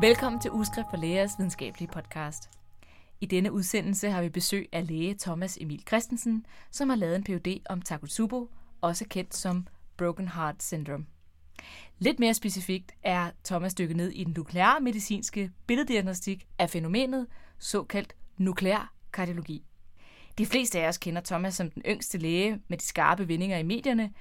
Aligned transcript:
Velkommen 0.00 0.40
til 0.40 0.50
Ugeskrift 0.50 0.86
for 0.90 0.96
Lægers 0.96 1.30
videnskabelige 1.38 1.88
podcast. 1.88 2.50
I 3.20 3.26
denne 3.26 3.52
udsendelse 3.52 4.10
har 4.10 4.22
vi 4.22 4.28
besøg 4.28 4.68
af 4.72 4.86
læge 4.86 5.14
Thomas 5.14 5.58
Emil 5.60 5.82
Christensen, 5.86 6.46
som 6.70 6.88
har 6.88 6.96
lavet 6.96 7.16
en 7.16 7.24
Ph.D. 7.24 7.60
om 7.68 7.82
Takotsubo, 7.82 8.50
også 8.80 9.04
kendt 9.08 9.34
som 9.34 9.66
Broken 9.96 10.28
Heart 10.28 10.62
Syndrome. 10.62 11.06
Lidt 11.98 12.20
mere 12.20 12.34
specifikt 12.34 12.92
er 13.02 13.30
Thomas 13.44 13.74
dykket 13.74 13.96
ned 13.96 14.10
i 14.10 14.24
den 14.24 14.34
nukleare 14.36 14.80
medicinske 14.80 15.50
billeddiagnostik 15.66 16.46
af 16.58 16.70
fænomenet, 16.70 17.26
såkaldt 17.58 18.16
nuklear 18.36 18.92
kardiologi. 19.12 19.64
De 20.38 20.46
fleste 20.46 20.80
af 20.80 20.88
os 20.88 20.98
kender 20.98 21.22
Thomas 21.24 21.54
som 21.54 21.70
den 21.70 21.82
yngste 21.86 22.18
læge 22.18 22.60
med 22.68 22.78
de 22.78 22.84
skarpe 22.84 23.28
vendinger 23.28 23.58
i 23.58 23.62
medierne. 23.62 24.12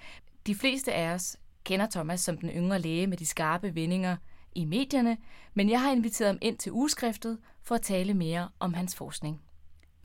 De 0.48 0.56
fleste 0.56 0.94
af 0.94 1.14
os 1.14 1.38
kender 1.64 1.88
Thomas 1.92 2.22
som 2.22 2.38
den 2.38 2.50
yngre 2.50 2.80
læge 2.80 3.08
med 3.08 3.18
de 3.18 3.26
skarpe 3.26 3.76
vendinger 3.76 4.18
i 4.58 4.66
medierne, 4.66 5.18
men 5.54 5.70
jeg 5.70 5.82
har 5.82 5.92
inviteret 5.92 6.30
ham 6.30 6.38
ind 6.42 6.58
til 6.58 6.72
ugeskriftet 6.72 7.38
for 7.64 7.76
at 7.76 7.82
tale 7.82 8.14
mere 8.14 8.50
om 8.60 8.74
hans 8.74 8.96
forskning. 8.96 9.42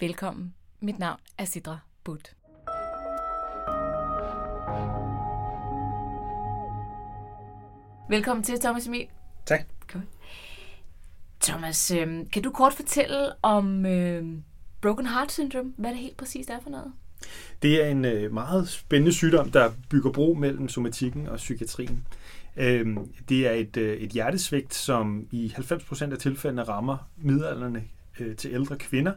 Velkommen. 0.00 0.54
Mit 0.80 0.98
navn 0.98 1.20
er 1.38 1.44
Sidra 1.44 1.78
Budt. 2.04 2.36
Velkommen 8.08 8.44
til, 8.44 8.60
Thomas 8.60 8.86
Emil. 8.86 9.06
Tak. 9.46 9.60
Thomas, 11.40 11.90
øh, 11.90 12.30
kan 12.32 12.42
du 12.42 12.50
kort 12.50 12.72
fortælle 12.72 13.32
om 13.42 13.86
øh, 13.86 14.24
Broken 14.80 15.06
Heart 15.06 15.32
Syndrome, 15.32 15.72
hvad 15.76 15.90
det 15.90 15.98
helt 15.98 16.16
præcist 16.16 16.50
er 16.50 16.60
for 16.60 16.70
noget? 16.70 16.92
Det 17.62 17.84
er 17.84 17.88
en 17.88 18.04
øh, 18.04 18.32
meget 18.32 18.68
spændende 18.68 19.12
sygdom, 19.12 19.50
der 19.50 19.72
bygger 19.90 20.12
bro 20.12 20.34
mellem 20.34 20.68
somatikken 20.68 21.28
og 21.28 21.36
psykiatrien. 21.36 22.06
Øh, 22.56 22.96
det 23.28 23.46
er 23.46 23.52
et, 23.52 23.76
øh, 23.76 23.96
et 23.96 24.10
hjertesvigt, 24.10 24.74
som 24.74 25.26
i 25.30 25.52
90% 25.56 26.12
af 26.12 26.18
tilfældene 26.18 26.62
rammer 26.62 27.10
midalderne 27.16 27.84
øh, 28.20 28.36
til 28.36 28.52
ældre 28.52 28.76
kvinder. 28.76 29.12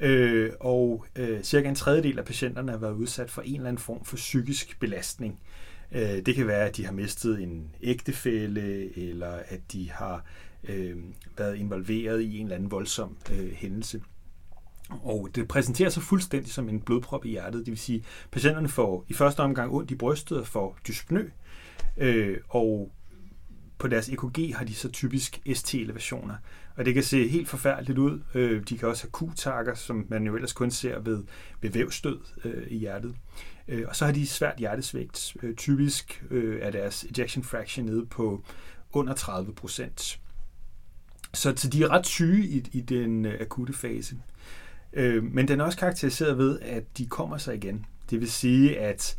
Øh, 0.00 0.50
og 0.60 1.06
øh, 1.16 1.42
cirka 1.42 1.68
en 1.68 1.74
tredjedel 1.74 2.18
af 2.18 2.24
patienterne 2.24 2.72
har 2.72 2.78
været 2.78 2.94
udsat 2.94 3.30
for 3.30 3.42
en 3.42 3.54
eller 3.54 3.68
anden 3.68 3.82
form 3.82 4.04
for 4.04 4.16
psykisk 4.16 4.80
belastning. 4.80 5.38
Øh, 5.92 6.26
det 6.26 6.34
kan 6.34 6.46
være, 6.46 6.68
at 6.68 6.76
de 6.76 6.84
har 6.84 6.92
mistet 6.92 7.42
en 7.42 7.74
ægtefælle, 7.82 8.98
eller 8.98 9.32
at 9.48 9.60
de 9.72 9.90
har 9.90 10.24
øh, 10.68 10.96
været 11.38 11.56
involveret 11.56 12.20
i 12.20 12.38
en 12.38 12.46
eller 12.46 12.56
anden 12.56 12.70
voldsom 12.70 13.16
øh, 13.32 13.52
hændelse. 13.52 14.02
Og 14.90 15.28
det 15.34 15.48
præsenterer 15.48 15.90
sig 15.90 16.02
fuldstændig 16.02 16.52
som 16.52 16.68
en 16.68 16.80
blodprop 16.80 17.24
i 17.24 17.28
hjertet. 17.28 17.60
Det 17.60 17.70
vil 17.70 17.78
sige, 17.78 17.98
at 17.98 18.30
patienterne 18.30 18.68
får 18.68 19.04
i 19.08 19.12
første 19.12 19.40
omgang 19.40 19.72
ondt 19.72 19.90
i 19.90 19.94
brystet 19.94 20.38
og 20.38 20.46
får 20.46 20.78
dyspnø. 20.88 21.28
Øh, 21.96 22.38
og 22.48 22.92
på 23.78 23.88
deres 23.88 24.08
EKG 24.08 24.56
har 24.56 24.64
de 24.64 24.74
så 24.74 24.88
typisk 24.88 25.40
ST-elevationer. 25.54 26.34
Og 26.76 26.84
det 26.84 26.94
kan 26.94 27.02
se 27.02 27.28
helt 27.28 27.48
forfærdeligt 27.48 27.98
ud. 27.98 28.20
Øh, 28.34 28.62
de 28.68 28.78
kan 28.78 28.88
også 28.88 29.04
have 29.04 29.30
Q-takker, 29.30 29.74
som 29.74 30.06
man 30.08 30.26
jo 30.26 30.34
ellers 30.34 30.52
kun 30.52 30.70
ser 30.70 30.98
ved, 30.98 31.24
ved 31.60 31.70
vævstød 31.70 32.18
øh, 32.44 32.66
i 32.68 32.78
hjertet. 32.78 33.16
Øh, 33.68 33.84
og 33.88 33.96
så 33.96 34.04
har 34.04 34.12
de 34.12 34.26
svært 34.26 34.58
hjertesvigt. 34.58 35.36
Øh, 35.42 35.56
typisk 35.56 36.24
øh, 36.30 36.60
er 36.62 36.70
deres 36.70 37.04
ejection 37.04 37.44
fraction 37.44 37.86
nede 37.86 38.06
på 38.06 38.44
under 38.92 39.14
30 39.14 39.54
procent. 39.54 40.20
Så, 41.34 41.54
så 41.56 41.68
de 41.68 41.82
er 41.82 41.88
ret 41.88 42.06
syge 42.06 42.46
i, 42.46 42.68
i 42.72 42.80
den 42.80 43.26
øh, 43.26 43.40
akutte 43.40 43.72
fase. 43.72 44.16
Øh, 44.92 45.24
men 45.24 45.48
den 45.48 45.60
er 45.60 45.64
også 45.64 45.78
karakteriseret 45.78 46.38
ved, 46.38 46.60
at 46.60 46.98
de 46.98 47.06
kommer 47.06 47.38
sig 47.38 47.54
igen. 47.54 47.86
Det 48.10 48.20
vil 48.20 48.30
sige, 48.30 48.78
at 48.78 49.16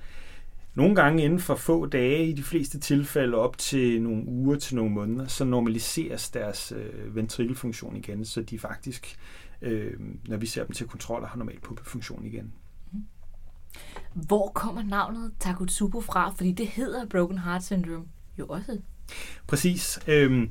nogle 0.75 0.95
gange 0.95 1.23
inden 1.23 1.39
for 1.39 1.55
få 1.55 1.85
dage, 1.85 2.27
i 2.27 2.33
de 2.33 2.43
fleste 2.43 2.79
tilfælde 2.79 3.38
op 3.38 3.57
til 3.57 4.02
nogle 4.02 4.25
uger 4.27 4.55
til 4.55 4.75
nogle 4.75 4.91
måneder, 4.91 5.28
så 5.28 5.45
normaliseres 5.45 6.29
deres 6.29 6.73
øh, 6.75 7.16
ventrikelfunktion 7.16 7.95
igen, 7.95 8.25
så 8.25 8.41
de 8.41 8.59
faktisk, 8.59 9.19
øh, 9.62 9.94
når 10.28 10.38
vi 10.38 10.45
ser 10.45 10.63
dem 10.63 10.72
til 10.72 10.88
kontroller, 10.88 11.28
har 11.28 11.38
normal 11.38 11.59
pumpefunktion 11.59 12.25
igen. 12.25 12.53
Hvor 14.13 14.51
kommer 14.56 14.83
navnet 14.83 15.31
Takotsubo 15.39 16.01
fra? 16.01 16.29
Fordi 16.29 16.51
det 16.51 16.67
hedder 16.67 17.06
Broken 17.06 17.38
Heart 17.38 17.63
Syndrome 17.63 18.06
jo 18.39 18.45
også. 18.47 18.79
Præcis. 19.47 20.00
Øh, 20.07 20.47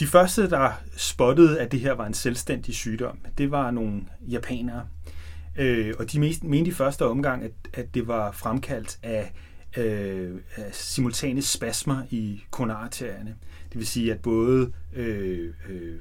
de 0.00 0.06
første, 0.06 0.50
der 0.50 0.72
spottede, 0.96 1.60
at 1.60 1.72
det 1.72 1.80
her 1.80 1.92
var 1.92 2.06
en 2.06 2.14
selvstændig 2.14 2.74
sygdom, 2.74 3.18
det 3.38 3.50
var 3.50 3.70
nogle 3.70 4.02
japanere. 4.20 4.86
Øh, 5.58 5.94
og 5.98 6.12
de 6.12 6.20
mente 6.42 6.70
i 6.70 6.74
første 6.74 7.06
omgang, 7.06 7.44
at, 7.44 7.52
at 7.72 7.94
det 7.94 8.08
var 8.08 8.32
fremkaldt 8.32 8.98
af, 9.02 9.32
øh, 9.76 10.34
af 10.56 10.74
simultane 10.74 11.42
spasmer 11.42 12.02
i 12.10 12.42
koronarterierne. 12.50 13.36
Det 13.72 13.78
vil 13.78 13.86
sige, 13.86 14.12
at 14.12 14.20
både 14.20 14.72
øh, 14.92 15.54
øh, 15.68 15.96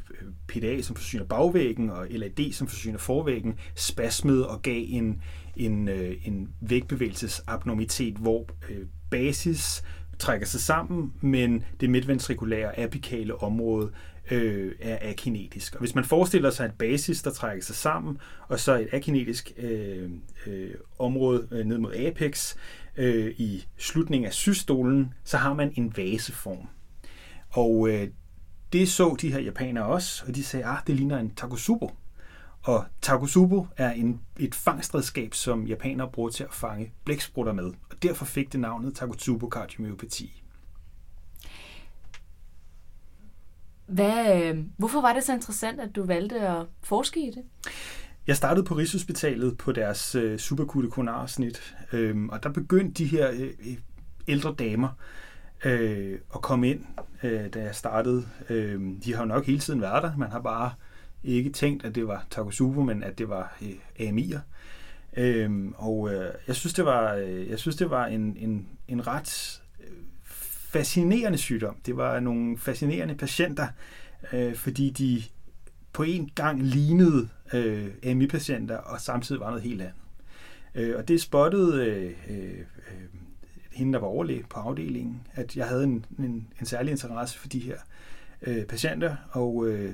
PDA, 0.48 0.82
som 0.82 0.96
forsyner 0.96 1.26
bagvæggen, 1.26 1.90
og 1.90 2.08
LAD, 2.10 2.52
som 2.52 2.68
forsyner 2.68 2.98
forvæggen, 2.98 3.56
spasmede 3.76 4.50
og 4.50 4.62
gav 4.62 4.86
en, 4.88 5.22
en, 5.56 5.88
øh, 5.88 6.16
en 6.24 6.50
vægbevægelsesabnormitet, 6.62 8.16
hvor 8.16 8.50
øh, 8.70 8.86
basis 9.10 9.84
trækker 10.20 10.48
sig 10.48 10.62
sammen, 10.62 11.14
men 11.22 11.64
det 11.80 11.90
midtventrikulære 11.90 12.80
apikale 12.80 13.44
område 13.44 13.92
øh, 14.32 14.72
er 14.80 15.10
akinetisk. 15.10 15.74
Og 15.76 15.80
hvis 15.80 15.96
man 15.96 16.04
forestiller 16.04 16.50
sig 16.50 16.66
et 16.66 16.74
basis, 16.74 17.22
der 17.22 17.32
trækker 17.32 17.64
sig 17.64 17.76
sammen, 17.76 18.18
og 18.48 18.60
så 18.60 18.76
et 18.76 18.88
akinetisk 18.92 19.52
øh, 19.58 20.10
øh, 20.48 20.74
område 21.00 21.48
øh, 21.52 21.66
ned 21.66 21.78
mod 21.78 21.94
apex 21.94 22.56
øh, 22.98 23.34
i 23.38 23.66
slutningen 23.78 24.28
af 24.28 24.34
systolen, 24.34 25.14
så 25.24 25.38
har 25.38 25.54
man 25.54 25.74
en 25.76 25.94
vaseform. 25.98 26.68
Og 27.50 27.90
øh, 27.90 28.08
det 28.74 28.90
så 28.90 29.16
de 29.22 29.32
her 29.32 29.40
japanere 29.40 29.86
også, 29.86 30.24
og 30.28 30.36
de 30.36 30.44
sagde, 30.44 30.66
at 30.66 30.72
ah, 30.72 30.78
det 30.88 30.96
ligner 30.96 31.18
en 31.18 31.32
takosubo. 31.36 31.92
Og 32.68 32.86
takosubo 33.02 33.68
er 33.78 33.92
en, 33.92 34.22
et 34.40 34.56
fangstredskab, 34.56 35.34
som 35.34 35.66
japanere 35.66 36.10
bruger 36.12 36.30
til 36.30 36.44
at 36.44 36.54
fange 36.54 36.94
blæksprutter 37.06 37.54
med, 37.54 37.66
og 37.66 38.04
derfor 38.04 38.26
fik 38.26 38.52
det 38.52 38.60
navnet 38.60 38.96
takosubo 38.96 39.50
kardiomyopati. 39.50 40.44
Hvad, 43.86 44.44
øh, 44.44 44.58
hvorfor 44.78 45.02
var 45.02 45.14
det 45.14 45.24
så 45.24 45.34
interessant, 45.34 45.80
at 45.80 45.96
du 45.96 46.06
valgte 46.06 46.40
at 46.40 46.66
forske 46.84 47.28
i 47.28 47.32
det? 47.32 47.44
Jeg 48.28 48.36
startede 48.36 48.66
på 48.66 48.74
Rigshospitalet 48.74 49.58
på 49.58 49.72
deres 49.72 50.16
øh, 50.16 50.40
superkutte 50.40 50.90
konarsnit, 50.90 51.76
øh, 51.94 52.26
og 52.26 52.44
der 52.44 52.50
begyndte 52.50 53.04
de 53.04 53.06
her 53.06 53.32
øh, 53.32 53.78
ældre 54.28 54.56
damer 54.60 54.90
øh, 55.66 56.20
at 56.36 56.42
komme 56.42 56.70
ind, 56.70 56.86
øh, 57.24 57.54
da 57.54 57.62
jeg 57.62 57.76
startede. 57.76 58.28
Øh, 58.50 58.82
de 59.06 59.14
har 59.14 59.22
jo 59.22 59.28
nok 59.28 59.46
hele 59.46 59.60
tiden 59.60 59.82
været 59.82 60.04
der, 60.04 60.18
man 60.18 60.32
har 60.32 60.42
bare 60.42 60.72
ikke 61.24 61.50
tænkt, 61.50 61.86
at 61.86 61.96
det 61.96 62.08
var 62.08 62.26
Takosubo, 62.30 62.84
men 62.84 63.04
at 63.04 63.18
det 63.18 63.30
var 63.30 63.58
øh, 63.62 64.08
AMI'er. 64.08 64.40
Øhm, 65.18 65.74
og 65.78 66.14
øh, 66.14 66.34
jeg 66.48 66.56
synes, 66.56 66.74
det 66.74 66.86
var, 66.86 67.16
øh, 67.16 67.50
jeg 67.50 67.60
synes, 67.60 67.76
det 67.76 67.90
var 67.90 68.06
en, 68.06 68.38
en, 68.40 68.68
en 68.88 69.08
ret 69.08 69.62
øh, 69.80 69.88
fascinerende 70.72 71.38
sygdom. 71.38 71.76
Det 71.86 71.98
var 71.98 72.20
nogle 72.20 72.58
fascinerende 72.58 73.16
patienter, 73.16 73.68
øh, 74.34 74.56
fordi 74.56 74.90
de 74.90 75.24
på 75.94 76.04
en 76.04 76.32
gang 76.36 76.64
lignede 76.64 77.30
øh, 77.54 77.88
AMI-patienter, 78.04 78.78
og 78.78 79.02
samtidig 79.02 79.42
var 79.42 79.48
noget 79.48 79.64
helt 79.64 79.82
andet. 79.82 79.96
Øh, 80.76 80.96
og 80.98 81.08
det 81.08 81.22
spottede 81.22 81.86
øh, 81.86 82.14
øh, 82.30 82.60
øh, 82.60 83.06
hende, 83.72 83.94
der 83.94 84.00
var 84.00 84.08
overlæge 84.08 84.46
på 84.50 84.60
afdelingen, 84.60 85.28
at 85.34 85.58
jeg 85.58 85.68
havde 85.68 85.84
en, 85.84 86.06
en, 86.20 86.48
en 86.60 86.66
særlig 86.66 86.92
interesse 86.92 87.40
for 87.40 87.48
de 87.48 87.60
her 87.60 87.78
øh, 88.42 88.66
patienter, 88.66 89.16
og 89.32 89.68
øh, 89.68 89.94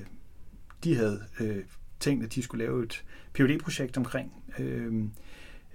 de 0.83 0.95
havde 0.95 1.23
øh, 1.39 1.63
tænkt, 1.99 2.25
at 2.25 2.35
de 2.35 2.41
skulle 2.41 2.65
lave 2.65 2.83
et 2.83 3.03
phd 3.33 3.59
projekt 3.59 3.97
omkring 3.97 4.33
øh, 4.59 5.03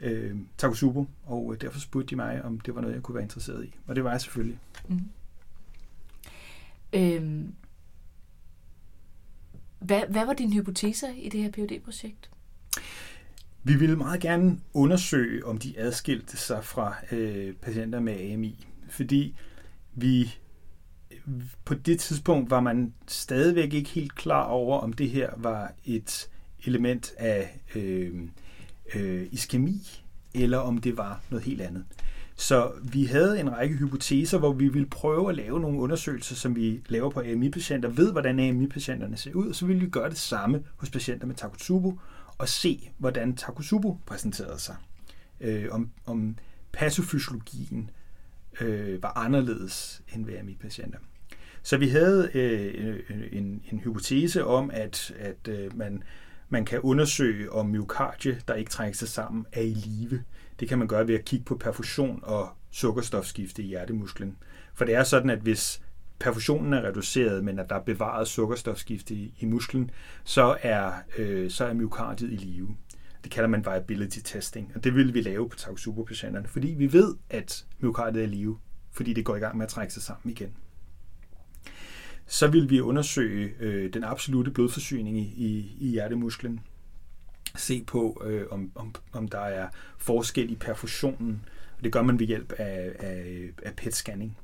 øh, 0.01 0.37
Takosubo, 0.59 1.07
og 1.25 1.53
øh, 1.55 1.61
derfor 1.61 1.81
spurgte 1.81 2.11
de 2.11 2.17
mig, 2.17 2.45
om 2.45 2.61
det 2.61 2.75
var 2.75 2.81
noget, 2.81 2.95
jeg 2.95 3.03
kunne 3.03 3.15
være 3.15 3.25
interesseret 3.25 3.65
i. 3.65 3.75
Og 3.87 3.97
det 3.97 4.05
var 4.05 4.11
jeg 4.11 4.21
selvfølgelig. 4.21 4.59
Mm. 4.89 5.01
Øhm, 6.93 7.55
hvad, 9.79 10.03
hvad 10.09 10.27
var 10.27 10.33
dine 10.33 10.55
hypoteser 10.55 11.09
i 11.17 11.29
det 11.29 11.43
her 11.43 11.51
phd 11.51 11.81
projekt 11.85 12.31
Vi 13.63 13.77
ville 13.77 13.97
meget 13.97 14.21
gerne 14.21 14.61
undersøge, 14.75 15.47
om 15.47 15.59
de 15.59 15.79
adskilte 15.79 16.37
sig 16.37 16.65
fra 16.65 16.95
øh, 17.13 17.55
patienter 17.55 18.01
med 18.01 18.33
AMI, 18.33 18.67
fordi 18.89 19.37
vi 19.95 20.35
på 21.65 21.75
det 21.75 22.01
tidspunkt 22.01 22.51
var 22.51 22.61
man 22.61 22.95
stadigvæk 23.07 23.73
ikke 23.73 23.91
helt 23.91 24.15
klar 24.15 24.45
over, 24.45 24.79
om 24.79 24.93
det 24.93 25.11
her 25.11 25.31
var 25.37 25.73
et 25.85 26.29
element 26.65 27.13
af 27.19 27.61
øh, 27.75 28.29
øh, 28.95 29.27
iskemi, 29.31 30.03
eller 30.35 30.59
om 30.59 30.79
det 30.79 30.97
var 30.97 31.21
noget 31.31 31.45
helt 31.45 31.61
andet. 31.61 31.85
Så 32.37 32.73
vi 32.83 33.05
havde 33.05 33.41
en 33.41 33.53
række 33.53 33.77
hypoteser, 33.77 34.39
hvor 34.39 34.53
vi 34.53 34.69
ville 34.69 34.89
prøve 34.89 35.29
at 35.29 35.37
lave 35.37 35.61
nogle 35.61 35.81
undersøgelser, 35.81 36.35
som 36.35 36.57
vi 36.57 36.81
laver 36.89 37.11
på 37.11 37.21
AMI-patienter, 37.21 37.89
ved 37.89 38.13
hvordan 38.13 38.39
AMI-patienterne 38.39 39.17
ser 39.17 39.35
ud, 39.35 39.49
og 39.49 39.55
så 39.55 39.67
ville 39.67 39.81
vi 39.81 39.91
gøre 39.91 40.11
det 40.11 40.19
samme 40.19 40.63
hos 40.77 40.91
patienter 40.91 41.27
med 41.27 41.35
Takotsubo, 41.35 42.01
og 42.39 42.49
se, 42.49 42.91
hvordan 42.99 43.37
Takotsubo 43.37 43.99
præsenterede 44.07 44.59
sig. 44.59 44.77
Øh, 45.41 45.67
om, 45.71 45.91
om 46.07 46.37
patofysiologien 46.73 47.91
øh, 48.61 49.03
var 49.03 49.13
anderledes 49.17 50.03
end 50.15 50.27
ved 50.27 50.39
AMI-patienter. 50.39 50.99
Så 51.69 51.77
vi 51.77 51.89
havde 51.89 52.31
øh, 52.35 52.99
øh, 53.11 53.29
en, 53.33 53.63
en 53.73 53.81
hypotese 53.81 54.45
om, 54.45 54.71
at, 54.75 55.15
at 55.19 55.49
øh, 55.49 55.77
man, 55.77 56.03
man 56.49 56.65
kan 56.65 56.81
undersøge, 56.81 57.53
om 57.53 57.67
myokardie, 57.67 58.41
der 58.49 58.55
ikke 58.55 58.71
trækker 58.71 58.97
sig 58.97 59.09
sammen, 59.09 59.47
er 59.53 59.61
i 59.61 59.75
live. 59.75 60.23
Det 60.61 60.69
kan 60.69 60.79
man 60.79 60.89
gøre 60.89 61.09
ved 61.09 61.15
at 61.15 61.25
kigge 61.25 61.45
på 61.45 61.57
perfusion 61.57 62.21
og 62.23 62.49
sukkerstofskifte 62.71 63.63
i 63.63 63.67
hjertemusklen. 63.67 64.37
For 64.75 64.85
det 64.85 64.95
er 64.95 65.05
sådan, 65.05 65.31
at 65.31 65.39
hvis 65.39 65.83
perfusionen 66.19 66.73
er 66.73 66.83
reduceret, 66.83 67.45
men 67.45 67.59
at 67.59 67.71
der 67.71 67.77
er 67.77 67.83
bevaret 67.83 68.29
sukkerstofskifte 68.29 69.15
i, 69.15 69.35
i 69.39 69.47
musklen, 69.47 69.91
så 70.25 70.57
er, 70.63 70.93
øh, 71.19 71.51
så 71.51 71.65
er 71.65 71.73
myokardiet 71.73 72.33
i 72.33 72.37
live. 72.37 72.77
Det 73.25 73.33
kalder 73.33 73.49
man 73.49 73.65
viability 73.65 74.19
testing, 74.25 74.73
og 74.75 74.85
det 74.85 74.95
vil 74.95 75.15
vi 75.15 75.21
lave 75.21 75.49
på 75.49 75.57
Takotsubo-patienterne, 75.57 76.49
fordi 76.49 76.69
vi 76.69 76.93
ved, 76.93 77.15
at 77.31 77.67
myokardiet 77.81 78.23
er 78.23 78.27
i 78.27 78.31
live, 78.31 78.59
fordi 78.93 79.13
det 79.13 79.25
går 79.25 79.37
i 79.37 79.41
gang 79.41 79.57
med 79.57 79.67
at 79.67 79.71
trække 79.71 79.95
sig 79.95 80.03
sammen 80.03 80.31
igen. 80.31 80.55
Så 82.31 82.47
vil 82.47 82.71
vi 82.71 82.81
undersøge 82.81 83.55
øh, 83.61 83.93
den 83.93 84.05
absolute 84.05 84.51
blodforsyning 84.51 85.19
i, 85.19 85.35
i, 85.37 85.77
i 85.81 85.89
hjertemusklen, 85.89 86.61
se 87.57 87.85
på, 87.87 88.23
øh, 88.27 88.47
om, 88.51 88.73
om, 88.75 88.95
om 89.13 89.29
der 89.29 89.41
er 89.41 89.69
forskel 89.99 90.51
i 90.51 90.55
perfusionen, 90.55 91.45
og 91.79 91.85
det 91.85 91.93
gør 91.93 92.03
man 92.03 92.19
ved 92.19 92.27
hjælp 92.27 92.53
af, 92.53 92.93
af, 92.99 93.51
af 93.63 93.73
PET-scanning. 93.77 94.39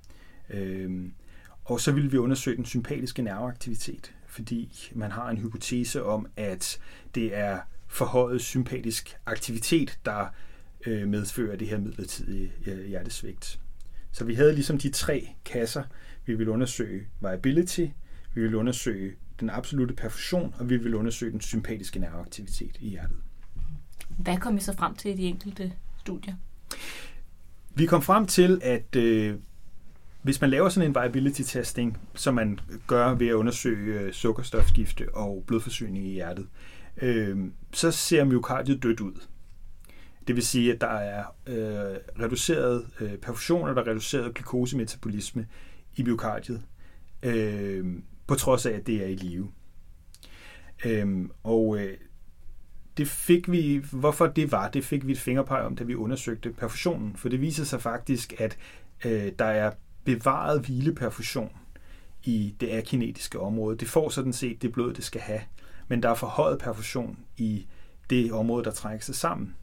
Øh, 0.51 1.11
og 1.65 1.81
så 1.81 1.93
vil 1.93 2.13
vi 2.13 2.17
undersøge 2.17 2.57
den 2.57 2.65
sympatiske 2.65 3.23
nerveaktivitet, 3.23 4.15
fordi 4.27 4.91
man 4.95 5.11
har 5.11 5.31
en 5.31 5.39
hypotese 5.39 6.05
om, 6.05 6.27
at 6.37 6.79
det 7.15 7.37
er 7.37 7.59
forhøjet 7.89 8.41
sympatisk 8.41 9.17
aktivitet, 9.27 9.99
der 10.05 10.27
øh, 10.87 11.09
medfører 11.09 11.57
det 11.57 11.69
her 11.69 11.79
midlertidige 11.79 12.53
øh, 12.67 12.87
hjertesvigt. 12.87 13.61
Så 14.13 14.25
vi 14.25 14.35
havde 14.35 14.55
ligesom 14.55 14.79
de 14.79 14.91
tre 14.91 15.29
kasser. 15.45 15.83
Vi 16.27 16.35
ville 16.35 16.53
undersøge 16.53 17.07
viability, 17.21 17.87
vi 18.35 18.41
ville 18.41 18.59
undersøge 18.59 19.13
den 19.41 19.51
absolute 19.51 19.95
perfusion, 19.95 20.55
og 20.59 20.71
vi 20.71 20.77
ville 20.77 20.97
undersøge 20.97 21.33
den 21.33 21.41
sympatiske 21.41 21.99
nerveaktivitet 21.99 22.77
i 22.81 22.89
hjertet. 22.89 23.17
Hvad 24.09 24.37
kom 24.37 24.57
I 24.57 24.61
så 24.61 24.77
frem 24.77 24.95
til 24.95 25.11
i 25.11 25.15
de 25.15 25.23
enkelte 25.23 25.73
studier? 25.99 26.35
Vi 27.75 27.87
kom 27.87 28.03
frem 28.03 28.27
til, 28.27 28.61
at 28.63 28.97
øh, 28.97 29.35
hvis 30.23 30.41
man 30.41 30.51
laver 30.51 30.69
sådan 30.69 30.91
en 30.91 30.95
viability 30.95 31.43
testing, 31.43 31.99
som 32.15 32.35
man 32.35 32.59
gør 32.87 33.15
ved 33.15 33.29
at 33.29 33.33
undersøge 33.33 34.01
øh, 34.01 34.13
sukkerstofskifte 34.13 35.15
og 35.15 35.45
blodforsyning 35.47 36.07
i 36.07 36.13
hjertet, 36.13 36.47
øh, 37.03 37.39
så 37.73 37.91
ser 37.91 38.25
myokardiet 38.25 38.83
dødt 38.83 39.01
ud. 39.01 39.13
Det 40.27 40.37
vil 40.37 40.47
sige, 40.47 40.73
at 40.73 40.81
der 40.81 40.87
er 40.87 41.25
øh, 41.47 41.97
reduceret 42.21 42.87
øh, 43.01 43.17
perfusion, 43.17 43.69
og 43.69 43.77
der 43.77 43.83
er 43.83 43.87
reduceret 43.87 44.35
glukosemetabolisme 44.35 45.47
i 45.97 46.03
myokardiet, 46.03 46.63
øh, 47.23 47.87
på 48.27 48.35
trods 48.35 48.67
af, 48.67 48.73
at 48.73 48.87
det 48.87 49.03
er 49.03 49.07
i 49.07 49.15
live. 49.15 49.51
Øh, 50.85 51.29
og 51.43 51.79
øh, 51.79 51.97
det 52.97 53.09
fik 53.09 53.51
vi, 53.51 53.85
hvorfor 53.93 54.27
det 54.27 54.53
var, 54.53 54.69
det 54.69 54.85
fik 54.85 55.07
vi 55.07 55.13
et 55.13 55.19
fingerpeg 55.19 55.61
om, 55.61 55.77
da 55.77 55.85
vi 55.85 55.95
undersøgte 55.95 56.53
perfusionen. 56.53 57.17
For 57.17 57.29
det 57.29 57.41
viser 57.41 57.65
sig 57.65 57.83
faktisk, 57.83 58.35
at 58.39 58.59
øh, 59.05 59.33
der 59.39 59.45
er 59.45 59.71
bevaret 60.05 60.61
hvileperfusion 60.61 61.51
i 62.25 62.55
det 62.61 62.71
akinetiske 62.71 63.41
område. 63.41 63.77
Det 63.77 63.89
får 63.89 64.09
sådan 64.09 64.33
set 64.33 64.63
det 64.63 64.73
blod, 64.73 64.95
det 64.95 65.05
skal 65.05 65.21
have. 65.21 65.41
Men 65.89 66.03
der 66.03 66.09
er 66.09 66.15
forhøjet 66.15 66.59
perfusion 66.59 67.19
i 67.37 67.67
det 68.11 68.33
område, 68.33 68.65
der 68.65 68.71
trækker 68.71 69.05
sig 69.05 69.15
sammen. 69.15 69.55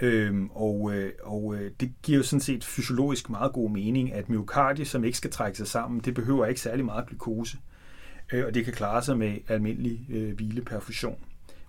Øhm, 0.00 0.50
og 0.54 0.94
øh, 0.94 1.12
og 1.22 1.54
øh, 1.54 1.70
det 1.80 1.92
giver 2.02 2.18
jo 2.18 2.22
sådan 2.22 2.40
set 2.40 2.64
fysiologisk 2.64 3.30
meget 3.30 3.52
god 3.52 3.70
mening, 3.70 4.12
at 4.12 4.28
myokardie, 4.28 4.84
som 4.84 5.04
ikke 5.04 5.18
skal 5.18 5.30
trække 5.30 5.58
sig 5.58 5.66
sammen, 5.66 6.00
det 6.00 6.14
behøver 6.14 6.46
ikke 6.46 6.60
særlig 6.60 6.84
meget 6.84 7.06
glukose. 7.06 7.58
Øh, 8.32 8.46
og 8.46 8.54
det 8.54 8.64
kan 8.64 8.74
klare 8.74 9.02
sig 9.02 9.18
med 9.18 9.38
almindelig 9.48 10.06
øh, 10.10 10.34
hvileperfusion. 10.34 11.18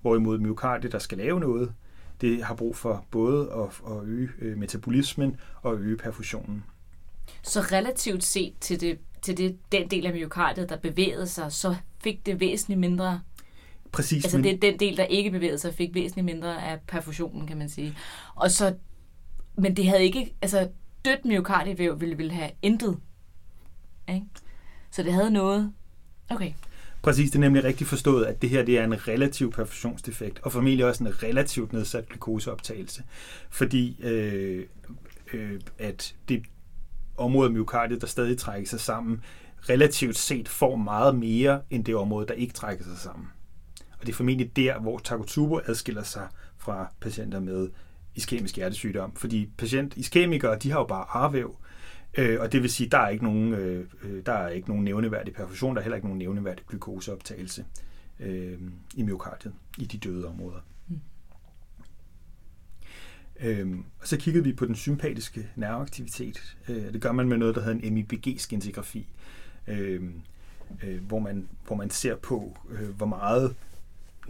Hvorimod 0.01 0.39
myokardie, 0.39 0.91
der 0.91 0.99
skal 0.99 1.17
lave 1.17 1.39
noget, 1.39 1.73
det 2.21 2.43
har 2.43 2.55
brug 2.55 2.75
for 2.75 3.05
både 3.11 3.51
at, 3.51 3.91
at 3.91 4.03
øge 4.03 4.29
øh, 4.39 4.57
metabolismen 4.57 5.37
og 5.61 5.79
øge 5.79 5.97
perfusionen. 5.97 6.63
Så 7.41 7.59
relativt 7.59 8.23
set 8.23 8.53
til, 8.59 8.81
det, 8.81 8.99
til 9.21 9.37
det, 9.37 9.57
den 9.71 9.91
del 9.91 10.05
af 10.05 10.13
myokardiet, 10.13 10.69
der 10.69 10.77
bevægede 10.77 11.27
sig, 11.27 11.51
så 11.51 11.75
fik 12.03 12.25
det 12.25 12.39
væsentligt 12.39 12.79
mindre 12.79 13.21
Præcis. 13.91 14.25
Altså 14.25 14.37
men... 14.37 14.43
det, 14.43 14.61
den 14.61 14.79
del, 14.79 14.97
der 14.97 15.03
ikke 15.03 15.31
bevægede 15.31 15.57
sig, 15.57 15.73
fik 15.73 15.93
væsentligt 15.93 16.25
mindre 16.25 16.63
af 16.63 16.79
perfusionen, 16.87 17.47
kan 17.47 17.57
man 17.57 17.69
sige. 17.69 17.97
Og 18.35 18.51
så, 18.51 18.75
men 19.55 19.77
det 19.77 19.87
havde 19.87 20.03
ikke, 20.03 20.33
altså 20.41 20.69
dødt 21.05 21.25
myokardievæv 21.25 21.99
ville, 21.99 22.17
ville 22.17 22.33
have 22.33 22.51
intet. 22.61 22.97
Ikke? 24.09 24.25
Så 24.91 25.03
det 25.03 25.13
havde 25.13 25.31
noget. 25.31 25.73
Okay. 26.29 26.53
Præcis, 27.01 27.31
det 27.31 27.35
er 27.35 27.41
nemlig 27.41 27.63
rigtigt 27.63 27.89
forstået, 27.89 28.25
at 28.25 28.41
det 28.41 28.49
her 28.49 28.63
det 28.63 28.77
er 28.77 28.83
en 28.83 29.07
relativ 29.07 29.51
perfusionsdefekt, 29.51 30.39
og 30.43 30.51
formentlig 30.51 30.85
også 30.85 31.03
en 31.03 31.23
relativt 31.23 31.73
nedsat 31.73 32.09
glukoseoptagelse. 32.09 33.03
Fordi 33.49 33.97
øh, 34.03 34.65
øh, 35.33 35.61
at 35.77 36.15
det 36.29 36.43
område 37.17 37.47
af 37.47 37.53
myokardiet, 37.53 38.01
der 38.01 38.07
stadig 38.07 38.37
trækker 38.37 38.69
sig 38.69 38.79
sammen, 38.79 39.21
relativt 39.69 40.17
set 40.17 40.49
får 40.49 40.75
meget 40.75 41.15
mere 41.15 41.61
end 41.69 41.85
det 41.85 41.95
område, 41.95 42.27
der 42.27 42.33
ikke 42.33 42.53
trækker 42.53 42.83
sig 42.83 42.97
sammen. 42.97 43.27
Og 44.01 44.07
det 44.07 44.13
er 44.13 44.17
formentlig 44.17 44.55
der, 44.55 44.79
hvor 44.79 44.97
Takotsubo 44.97 45.59
adskiller 45.65 46.03
sig 46.03 46.27
fra 46.57 46.91
patienter 46.99 47.39
med 47.39 47.69
iskemisk 48.15 48.55
hjertesygdom. 48.55 49.15
Fordi 49.15 49.49
patient, 49.57 49.97
iskemikere, 49.97 50.59
de 50.59 50.71
har 50.71 50.79
jo 50.79 50.85
bare 50.85 51.05
arvæv, 51.09 51.55
øh, 52.17 52.41
og 52.41 52.51
det 52.51 52.61
vil 52.61 52.69
sige, 52.69 52.89
der 52.89 52.97
er 52.97 53.09
ikke 53.09 53.23
nogen, 53.23 53.53
øh, 53.53 53.85
øh, 54.03 54.25
der 54.25 54.33
er 54.33 54.49
ikke 54.49 54.67
nogen 54.67 54.83
nævneværdig 54.83 55.33
perfusion, 55.33 55.75
der 55.75 55.81
er 55.81 55.83
heller 55.83 55.95
ikke 55.95 56.07
nogen 56.07 56.19
nævneværdig 56.19 56.65
glukoseoptagelse 56.67 57.65
øh, 58.19 58.59
i 58.95 59.03
myokardiet 59.03 59.53
i 59.77 59.85
de 59.85 59.97
døde 59.97 60.27
områder. 60.27 60.59
Mm. 60.87 60.99
Øhm, 63.39 63.85
og 63.99 64.07
så 64.07 64.17
kiggede 64.17 64.43
vi 64.43 64.53
på 64.53 64.65
den 64.65 64.75
sympatiske 64.75 65.47
nerveaktivitet. 65.55 66.57
Øh, 66.69 66.93
det 66.93 67.01
gør 67.01 67.11
man 67.11 67.27
med 67.27 67.37
noget, 67.37 67.55
der 67.55 67.61
hedder 67.61 67.79
en 67.87 67.93
MIBG-skintigrafi, 67.93 69.07
øh, 69.67 70.03
øh, 70.83 71.03
hvor, 71.03 71.19
man, 71.19 71.47
hvor 71.67 71.75
man 71.75 71.89
ser 71.89 72.15
på, 72.15 72.57
øh, 72.69 72.89
hvor 72.89 73.05
meget 73.05 73.55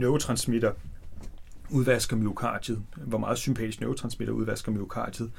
neurotransmitter 0.01 0.71
udvasker 1.69 2.15
myokardiet, 2.15 2.83
hvor 2.97 3.17
meget 3.17 3.37
sympatisk 3.37 3.81
neurotransmitter 3.81 4.33
udvasker 4.33 4.71
myokardiet 4.71 5.31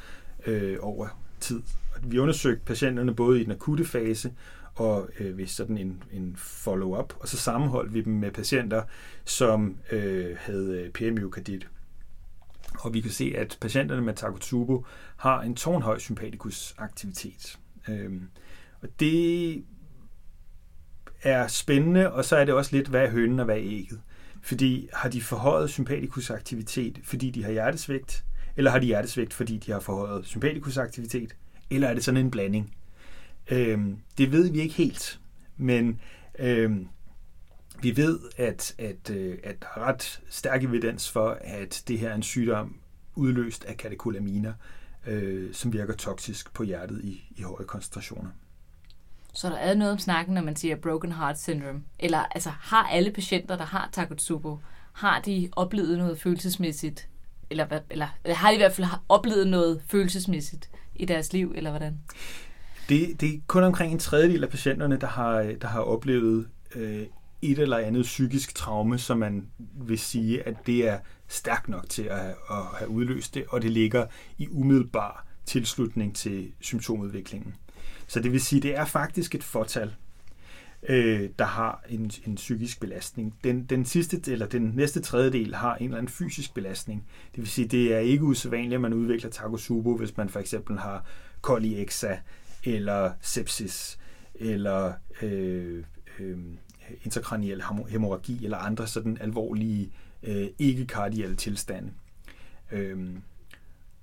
øh, 0.46 0.76
over 0.80 1.08
tid. 1.40 1.62
Vi 2.02 2.18
undersøgte 2.18 2.64
patienterne 2.64 3.14
både 3.14 3.40
i 3.40 3.44
den 3.44 3.52
akutte 3.52 3.84
fase 3.84 4.32
og 4.74 5.08
øh, 5.18 5.38
ved 5.38 5.46
sådan 5.46 5.78
en, 5.78 6.02
en 6.12 6.36
follow-up, 6.36 7.14
og 7.20 7.28
så 7.28 7.36
sammenholdt 7.36 7.94
vi 7.94 8.00
dem 8.00 8.12
med 8.12 8.30
patienter, 8.30 8.82
som 9.24 9.76
øh, 9.92 10.36
havde 10.38 10.90
øh, 10.96 11.30
kardit. 11.30 11.68
Og 12.78 12.94
vi 12.94 13.00
kan 13.00 13.10
se, 13.10 13.34
at 13.36 13.58
patienterne 13.60 14.02
med 14.02 14.14
Takotsubo 14.14 14.86
har 15.16 15.42
en 15.42 15.56
tårnhøj 15.56 15.98
sympatikus 15.98 16.74
aktivitet. 16.78 17.58
Øh, 17.88 18.12
og 18.80 18.88
det 19.00 19.64
er 21.22 21.46
spændende, 21.46 22.12
og 22.12 22.24
så 22.24 22.36
er 22.36 22.44
det 22.44 22.54
også 22.54 22.76
lidt, 22.76 22.88
hvad 22.88 23.02
er 23.02 23.10
hønen 23.10 23.38
og 23.38 23.44
hvad 23.44 23.56
er 23.56 23.62
ægget. 23.64 24.00
Fordi 24.42 24.88
har 24.92 25.08
de 25.08 25.22
forhøjet 25.22 25.70
sympatikusaktivitet, 25.70 27.00
fordi 27.04 27.30
de 27.30 27.44
har 27.44 27.50
hjertesvigt, 27.50 28.24
eller 28.56 28.70
har 28.70 28.78
de 28.78 28.86
hjertesvigt, 28.86 29.34
fordi 29.34 29.56
de 29.56 29.72
har 29.72 29.80
forhøjet 29.80 30.26
sympatikusaktivitet, 30.26 31.36
eller 31.70 31.88
er 31.88 31.94
det 31.94 32.04
sådan 32.04 32.20
en 32.24 32.30
blanding? 32.30 32.74
Øhm, 33.50 33.98
det 34.18 34.32
ved 34.32 34.50
vi 34.50 34.60
ikke 34.60 34.74
helt, 34.74 35.20
men 35.56 36.00
øhm, 36.38 36.88
vi 37.82 37.96
ved, 37.96 38.20
at, 38.36 38.74
at, 38.78 39.10
øh, 39.10 39.38
at 39.44 39.56
der 39.60 39.66
er 39.76 39.80
ret 39.80 40.22
stærk 40.28 40.64
evidens 40.64 41.10
for, 41.10 41.38
at 41.40 41.82
det 41.88 41.98
her 41.98 42.08
er 42.10 42.14
en 42.14 42.22
sygdom 42.22 42.76
udløst 43.14 43.64
af 43.64 43.76
katekolaminer, 43.76 44.52
øh, 45.06 45.54
som 45.54 45.72
virker 45.72 45.94
toksisk 45.94 46.54
på 46.54 46.62
hjertet 46.62 47.00
i, 47.04 47.24
i 47.36 47.42
høje 47.42 47.66
koncentrationer. 47.66 48.30
Så 49.32 49.48
der 49.48 49.56
er 49.56 49.74
noget 49.74 49.92
om 49.92 49.98
snakken, 49.98 50.34
når 50.34 50.42
man 50.42 50.56
siger 50.56 50.76
broken 50.76 51.12
heart 51.12 51.40
syndrome. 51.40 51.82
Eller 51.98 52.18
altså, 52.18 52.50
har 52.60 52.88
alle 52.88 53.10
patienter, 53.10 53.56
der 53.56 53.64
har 53.64 53.88
Takotsubo, 53.92 54.58
har 54.92 55.20
de 55.20 55.48
oplevet 55.52 55.98
noget 55.98 56.18
følelsesmæssigt? 56.18 57.08
Eller, 57.50 57.66
eller, 57.90 58.08
eller 58.24 58.36
har 58.36 58.48
de 58.48 58.54
i 58.54 58.58
hvert 58.58 58.72
fald 58.72 58.86
oplevet 59.08 59.46
noget 59.46 59.82
følelsesmæssigt 59.88 60.70
i 60.96 61.04
deres 61.04 61.32
liv, 61.32 61.52
eller 61.56 61.70
hvordan? 61.70 61.98
Det, 62.88 63.20
det 63.20 63.34
er 63.34 63.38
kun 63.46 63.62
omkring 63.62 63.92
en 63.92 63.98
tredjedel 63.98 64.44
af 64.44 64.50
patienterne, 64.50 64.96
der 64.96 65.06
har, 65.06 65.42
der 65.42 65.68
har 65.68 65.80
oplevet 65.80 66.48
øh, 66.74 67.06
et 67.42 67.58
eller 67.58 67.78
andet 67.78 68.02
psykisk 68.02 68.54
traume, 68.54 68.98
som 68.98 69.18
man 69.18 69.46
vil 69.58 69.98
sige, 69.98 70.48
at 70.48 70.54
det 70.66 70.88
er 70.88 70.98
stærkt 71.28 71.68
nok 71.68 71.88
til 71.88 72.02
at, 72.02 72.26
at 72.50 72.64
have 72.78 72.88
udløst 72.88 73.34
det, 73.34 73.44
og 73.48 73.62
det 73.62 73.70
ligger 73.70 74.06
i 74.38 74.48
umiddelbar 74.50 75.26
tilslutning 75.46 76.16
til 76.16 76.52
symptomudviklingen. 76.60 77.54
Så 78.06 78.20
det 78.20 78.32
vil 78.32 78.40
sige, 78.40 78.60
det 78.62 78.76
er 78.76 78.84
faktisk 78.84 79.34
et 79.34 79.44
fortal, 79.44 79.94
øh, 80.88 81.30
der 81.38 81.44
har 81.44 81.84
en, 81.88 82.10
en 82.26 82.34
psykisk 82.34 82.80
belastning. 82.80 83.34
Den, 83.44 83.64
den 83.64 83.84
sidste 83.84 84.32
eller 84.32 84.46
den 84.46 84.72
næste 84.74 85.00
tredjedel 85.00 85.54
har 85.54 85.76
en 85.76 85.84
eller 85.84 85.98
anden 85.98 86.12
fysisk 86.12 86.54
belastning. 86.54 87.04
Det 87.34 87.38
vil 87.38 87.48
sige, 87.48 87.68
det 87.68 87.94
er 87.94 87.98
ikke 87.98 88.24
usædvanligt, 88.24 88.74
at 88.74 88.80
man 88.80 88.92
udvikler 88.92 89.30
Takotsubo, 89.30 89.96
hvis 89.96 90.16
man 90.16 90.28
for 90.28 90.40
eksempel 90.40 90.78
har 90.78 91.06
koliexa 91.40 92.16
eller 92.64 93.12
sepsis. 93.20 93.98
eller 94.34 94.92
øh, 95.22 95.84
øh, 96.18 96.38
intrakraniel 97.04 97.62
hemorragi 97.88 98.44
eller 98.44 98.58
andre 98.58 98.86
sådan 98.86 99.18
alvorlige 99.20 99.92
øh, 100.22 100.48
ikke-kardielle 100.58 101.36
tilstande. 101.36 101.90
Øhm, 102.72 103.22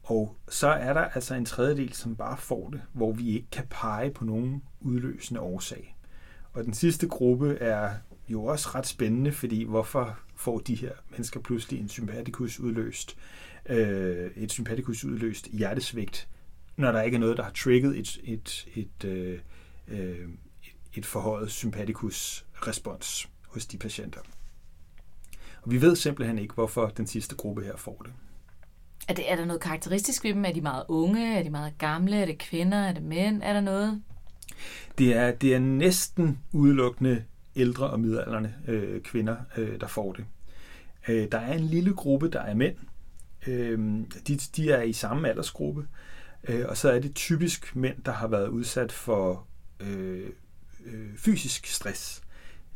og 0.10 0.36
så 0.48 0.68
er 0.68 0.94
der 0.94 1.02
altså 1.02 1.36
en 1.36 1.46
tredjedel, 1.46 1.94
som 1.94 2.16
bare 2.16 2.38
får 2.38 2.70
det, 2.70 2.82
hvor 2.94 3.12
vi 3.12 3.30
ikke 3.30 3.48
kan 3.52 3.66
pege 3.70 4.12
på 4.12 4.26
nogen 4.26 4.64
udløsende 4.82 5.42
årsag. 5.42 5.96
Og 6.54 6.64
den 6.64 6.74
sidste 6.74 7.08
gruppe 7.08 7.56
er 7.56 7.92
jo 8.28 8.46
også 8.46 8.70
ret 8.76 8.88
spændende, 8.88 9.32
fordi 9.32 9.64
hvorfor 9.64 10.20
får 10.36 10.60
de 10.60 10.76
her 10.76 10.92
mennesker 11.12 11.40
pludselig 11.40 11.80
en 11.80 11.90
sympatikus 11.90 12.60
udløst, 12.60 13.18
øh, 13.66 14.32
et 14.36 14.52
sympatikus 14.52 15.06
udløst 15.06 15.48
hjertesvigt, 15.48 16.28
når 16.78 16.92
der 16.92 17.02
ikke 17.02 17.16
er 17.16 17.20
noget, 17.20 17.38
der 17.38 17.44
har 17.44 17.52
trigget 17.52 18.00
et, 18.00 18.20
et, 18.24 18.68
et, 18.76 19.06
øh, 19.06 19.40
øh, 19.88 20.30
et 20.94 21.06
forhøjet 21.06 21.52
sympatikus 21.52 22.46
respons 22.54 23.30
hos 23.48 23.66
de 23.66 23.78
patienter. 23.78 24.22
Og 25.62 25.72
vi 25.72 25.82
ved 25.82 25.96
simpelthen 25.96 26.40
ikke, 26.40 26.54
hvorfor 26.54 26.88
den 26.88 27.08
sidste 27.08 27.36
gruppe 27.36 27.64
her 27.64 27.78
får 27.78 28.02
det. 28.06 28.14
Er, 29.10 29.14
det, 29.14 29.32
er 29.32 29.36
der 29.36 29.46
noget 29.46 29.62
karakteristisk 29.62 30.24
ved 30.24 30.34
dem? 30.34 30.46
Er 30.46 30.52
de 30.52 30.62
meget 30.62 30.84
unge? 30.88 31.38
Er 31.38 31.44
de 31.44 31.50
meget 31.50 31.78
gamle? 31.78 32.16
Er 32.22 32.26
det 32.26 32.38
kvinder? 32.38 32.78
Er 32.78 32.94
det 32.94 33.04
mænd? 33.04 33.44
Er 33.44 33.54
der 33.54 33.62
noget? 33.62 34.02
Det 34.98 35.16
er, 35.16 35.32
det 35.32 35.56
er 35.56 35.60
næsten 35.60 36.40
udelukkende 36.54 37.24
ældre 37.56 37.90
og 37.90 38.00
midalderne 38.00 38.56
øh, 38.68 39.02
kvinder, 39.02 39.36
øh, 39.58 39.82
der 39.82 39.88
får 39.88 40.14
det. 40.14 40.26
Øh, 41.08 41.28
der 41.32 41.38
er 41.38 41.54
en 41.54 41.64
lille 41.64 41.94
gruppe, 41.94 42.30
der 42.30 42.42
er 42.42 42.54
mænd. 42.54 42.76
Øh, 43.48 43.80
de, 44.28 44.38
de 44.38 44.72
er 44.72 44.82
i 44.82 44.94
samme 44.94 45.30
aldersgruppe. 45.30 45.88
Øh, 46.48 46.66
og 46.70 46.78
så 46.78 46.92
er 46.92 47.00
det 47.00 47.16
typisk 47.16 47.76
mænd, 47.76 48.04
der 48.06 48.12
har 48.12 48.28
været 48.28 48.48
udsat 48.48 48.92
for 48.92 49.48
øh, 49.80 50.30
øh, 50.86 51.18
fysisk 51.18 51.68
stress. 51.68 52.22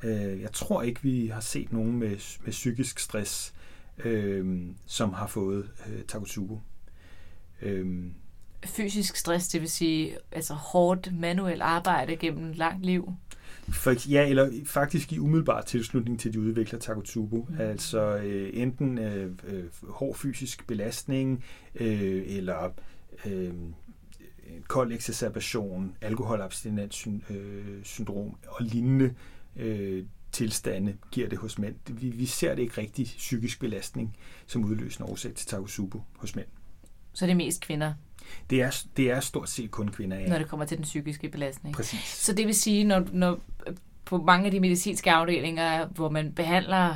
Øh, 0.04 0.42
jeg 0.42 0.52
tror 0.54 0.82
ikke, 0.82 1.04
vi 1.04 1.28
har 1.28 1.42
set 1.42 1.74
nogen 1.74 2.00
med, 2.00 2.40
med 2.44 2.52
psykisk 2.52 3.00
stress, 3.00 3.54
øh, 3.98 4.68
som 4.86 5.14
har 5.14 5.28
fået 5.28 5.70
øh, 5.88 6.02
Takotsubo. 6.04 6.62
Øh, 7.62 8.06
fysisk 8.66 9.16
stress, 9.16 9.48
det 9.48 9.62
vil 9.62 9.70
sige 9.70 10.18
altså 10.32 10.54
hårdt 10.54 11.20
manuelt 11.20 11.62
arbejde 11.62 12.16
gennem 12.16 12.52
langt 12.52 12.86
liv? 12.86 13.14
For, 13.70 14.10
ja, 14.12 14.30
eller 14.30 14.52
faktisk 14.66 15.14
i 15.14 15.20
umiddelbar 15.20 15.62
tilslutning 15.62 16.20
til, 16.20 16.34
de 16.34 16.40
udvikler 16.40 16.80
Takotsubo. 16.80 17.48
Mm. 17.50 17.60
Altså 17.60 18.18
øh, 18.18 18.50
enten 18.54 18.98
øh, 18.98 19.32
øh, 19.48 19.64
hård 19.90 20.16
fysisk 20.16 20.68
belastning, 20.68 21.44
øh, 21.76 22.24
eller 22.26 22.70
øh, 23.26 23.54
kold 24.68 24.92
exacerbation, 24.92 25.96
alkoholabstinens 26.02 27.08
øh, 27.30 27.84
syndrom 27.84 28.36
og 28.48 28.66
lignende 28.66 29.14
øh, 29.56 30.04
tilstande 30.34 30.98
giver 31.12 31.30
det 31.30 31.38
hos 31.38 31.60
mænd. 31.60 31.76
Vi, 31.88 32.10
vi 32.10 32.26
ser 32.26 32.56
det 32.56 32.62
ikke 32.62 32.82
rigtig 32.82 33.06
psykisk 33.06 33.60
belastning 33.60 34.18
som 34.46 34.66
udløsende 34.66 35.10
årsag 35.10 35.34
til 35.34 35.48
Takotsubo 35.48 36.02
hos 36.18 36.36
mænd. 36.36 36.48
Så 37.14 37.26
det 37.26 37.32
er 37.32 37.36
mest 37.36 37.62
kvinder? 37.62 37.94
Det 38.50 38.62
er, 38.62 38.84
det 38.98 39.12
er 39.12 39.20
stort 39.20 39.50
set 39.50 39.72
kun 39.72 39.88
kvinder, 39.88 40.20
ja. 40.20 40.28
Når 40.28 40.38
det 40.38 40.48
kommer 40.48 40.66
til 40.66 40.78
den 40.78 40.84
psykiske 40.84 41.30
belastning. 41.30 41.76
Præcis. 41.76 42.00
Så 42.00 42.34
det 42.34 42.48
vil 42.48 42.56
sige, 42.56 42.84
når, 42.84 43.08
når 43.12 43.40
på 44.06 44.18
mange 44.18 44.46
af 44.46 44.52
de 44.52 44.60
medicinske 44.60 45.12
afdelinger, 45.12 45.88
hvor 45.88 46.10
man 46.10 46.34
behandler 46.34 46.96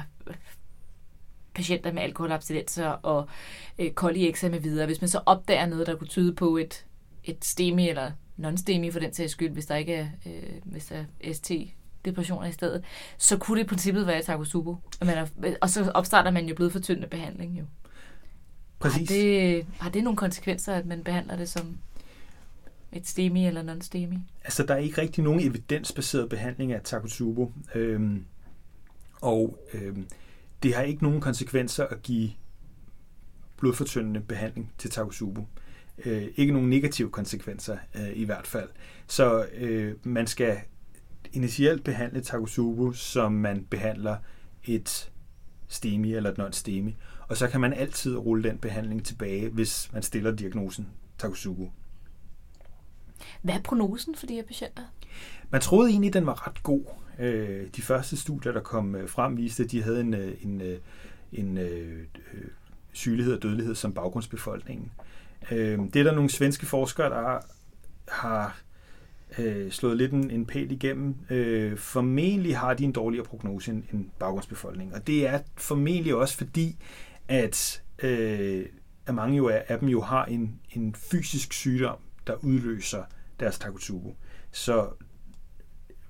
patienter 1.53 1.91
med 1.91 2.01
alkoholabstinenser 2.01 2.87
og 2.87 3.27
øh, 3.79 3.91
koliexa 3.91 4.49
med 4.49 4.59
videre, 4.59 4.85
hvis 4.85 5.01
man 5.01 5.07
så 5.07 5.19
opdager 5.25 5.65
noget, 5.65 5.87
der 5.87 5.95
kunne 5.95 6.07
tyde 6.07 6.35
på 6.35 6.57
et, 6.57 6.85
et 7.23 7.45
STEMI 7.45 7.89
eller 7.89 8.11
non-STEMI 8.39 8.91
for 8.91 8.99
den 8.99 9.13
sags 9.13 9.31
skyld, 9.31 9.51
hvis 9.51 9.65
der 9.65 9.75
ikke 9.75 9.93
er, 9.93 10.07
øh, 10.25 10.53
hvis 10.65 10.85
der 10.85 11.05
er 11.21 11.33
ST 11.33 11.51
depressioner 12.07 12.47
i 12.47 12.51
stedet, 12.51 12.83
så 13.17 13.37
kunne 13.37 13.57
det 13.59 13.65
i 13.65 13.67
princippet 13.67 14.07
være 14.07 14.21
Takotsubo. 14.21 14.77
Og, 14.99 15.05
man 15.05 15.17
er, 15.17 15.55
og 15.61 15.69
så 15.69 15.91
opstarter 15.91 16.31
man 16.31 16.45
jo 16.45 16.55
blodfortyndende 16.55 17.07
behandling 17.07 17.59
jo. 17.59 17.63
Præcis. 18.79 19.09
Har 19.09 19.15
det, 19.15 19.65
har 19.79 19.89
det 19.89 20.03
nogle 20.03 20.17
konsekvenser, 20.17 20.73
at 20.73 20.85
man 20.85 21.03
behandler 21.03 21.35
det 21.35 21.49
som 21.49 21.77
et 22.91 23.07
STEMI 23.07 23.47
eller 23.47 23.63
non-STEMI? 23.63 24.17
Altså, 24.43 24.63
der 24.63 24.73
er 24.73 24.77
ikke 24.77 25.01
rigtig 25.01 25.23
nogen 25.23 25.39
evidensbaseret 25.39 26.29
behandling 26.29 26.71
af 26.71 26.81
Takotsubo. 26.83 27.51
Øhm, 27.75 28.25
og 29.21 29.59
øhm, 29.73 30.07
det 30.63 30.75
har 30.75 30.81
ikke 30.81 31.03
nogen 31.03 31.21
konsekvenser 31.21 31.85
at 31.85 32.01
give 32.01 32.29
blodfortyndende 33.57 34.19
behandling 34.19 34.73
til 34.77 34.89
Takotsubo. 34.89 35.47
Øh, 36.05 36.27
ikke 36.35 36.53
nogen 36.53 36.69
negative 36.69 37.09
konsekvenser 37.09 37.77
øh, 37.95 38.09
i 38.13 38.23
hvert 38.23 38.47
fald. 38.47 38.69
Så 39.07 39.47
øh, 39.53 39.95
man 40.03 40.27
skal 40.27 40.57
initielt 41.33 41.83
behandle 41.83 42.21
Takotsubo, 42.21 42.93
som 42.93 43.31
man 43.31 43.65
behandler 43.69 44.17
et 44.63 45.11
STEMI 45.67 46.13
eller 46.13 46.31
et 46.31 46.37
non-STEMI. 46.37 46.95
Og 47.27 47.37
så 47.37 47.47
kan 47.47 47.61
man 47.61 47.73
altid 47.73 48.15
rulle 48.15 48.49
den 48.49 48.57
behandling 48.57 49.05
tilbage, 49.05 49.49
hvis 49.49 49.89
man 49.93 50.03
stiller 50.03 50.31
diagnosen 50.31 50.87
Takotsubo. 51.17 51.71
Hvad 53.41 53.55
er 53.55 53.61
prognosen 53.61 54.15
for 54.15 54.25
de 54.25 54.33
her 54.33 54.43
patienter? 54.43 54.83
Man 55.49 55.61
troede 55.61 55.89
egentlig, 55.89 56.07
at 56.07 56.13
den 56.13 56.25
var 56.25 56.47
ret 56.47 56.63
god. 56.63 56.83
Øh, 57.19 57.67
de 57.75 57.81
første 57.81 58.17
studier, 58.17 58.51
der 58.51 58.61
kom 58.61 58.95
øh, 58.95 59.09
frem, 59.09 59.37
viste, 59.37 59.63
at 59.63 59.71
de 59.71 59.83
havde 59.83 60.01
en, 60.01 60.13
øh, 60.13 60.33
en, 60.43 60.61
en, 61.31 61.57
en 61.57 62.07
sygelighed 62.93 63.33
og 63.33 63.43
dødelighed 63.43 63.75
som 63.75 63.93
baggrundsbefolkningen. 63.93 64.91
Det 65.49 65.95
er 65.95 66.03
der 66.03 66.15
nogle 66.15 66.29
svenske 66.29 66.65
forskere, 66.65 67.09
der 67.09 67.39
har 68.07 68.61
Øh, 69.39 69.71
slået 69.71 69.97
lidt 69.97 70.11
en, 70.11 70.31
en 70.31 70.45
pæl 70.45 70.71
igennem. 70.71 71.15
Øh, 71.29 71.77
formentlig 71.77 72.57
har 72.57 72.73
de 72.73 72.83
en 72.83 72.91
dårligere 72.91 73.25
prognose 73.25 73.71
end, 73.71 73.83
end 73.93 74.09
baggrundsbefolkningen. 74.19 74.95
Og 74.95 75.07
det 75.07 75.27
er 75.27 75.39
formentlig 75.57 76.15
også 76.15 76.37
fordi, 76.37 76.75
at, 77.27 77.83
øh, 78.03 78.65
at 79.05 79.15
mange 79.15 79.37
jo 79.37 79.49
af 79.49 79.79
dem 79.79 79.89
jo 79.89 80.01
har 80.01 80.25
en, 80.25 80.59
en 80.69 80.95
fysisk 80.95 81.53
sygdom, 81.53 81.97
der 82.27 82.33
udløser 82.43 83.03
deres 83.39 83.59
Takotsubo. 83.59 84.15
Så 84.51 84.89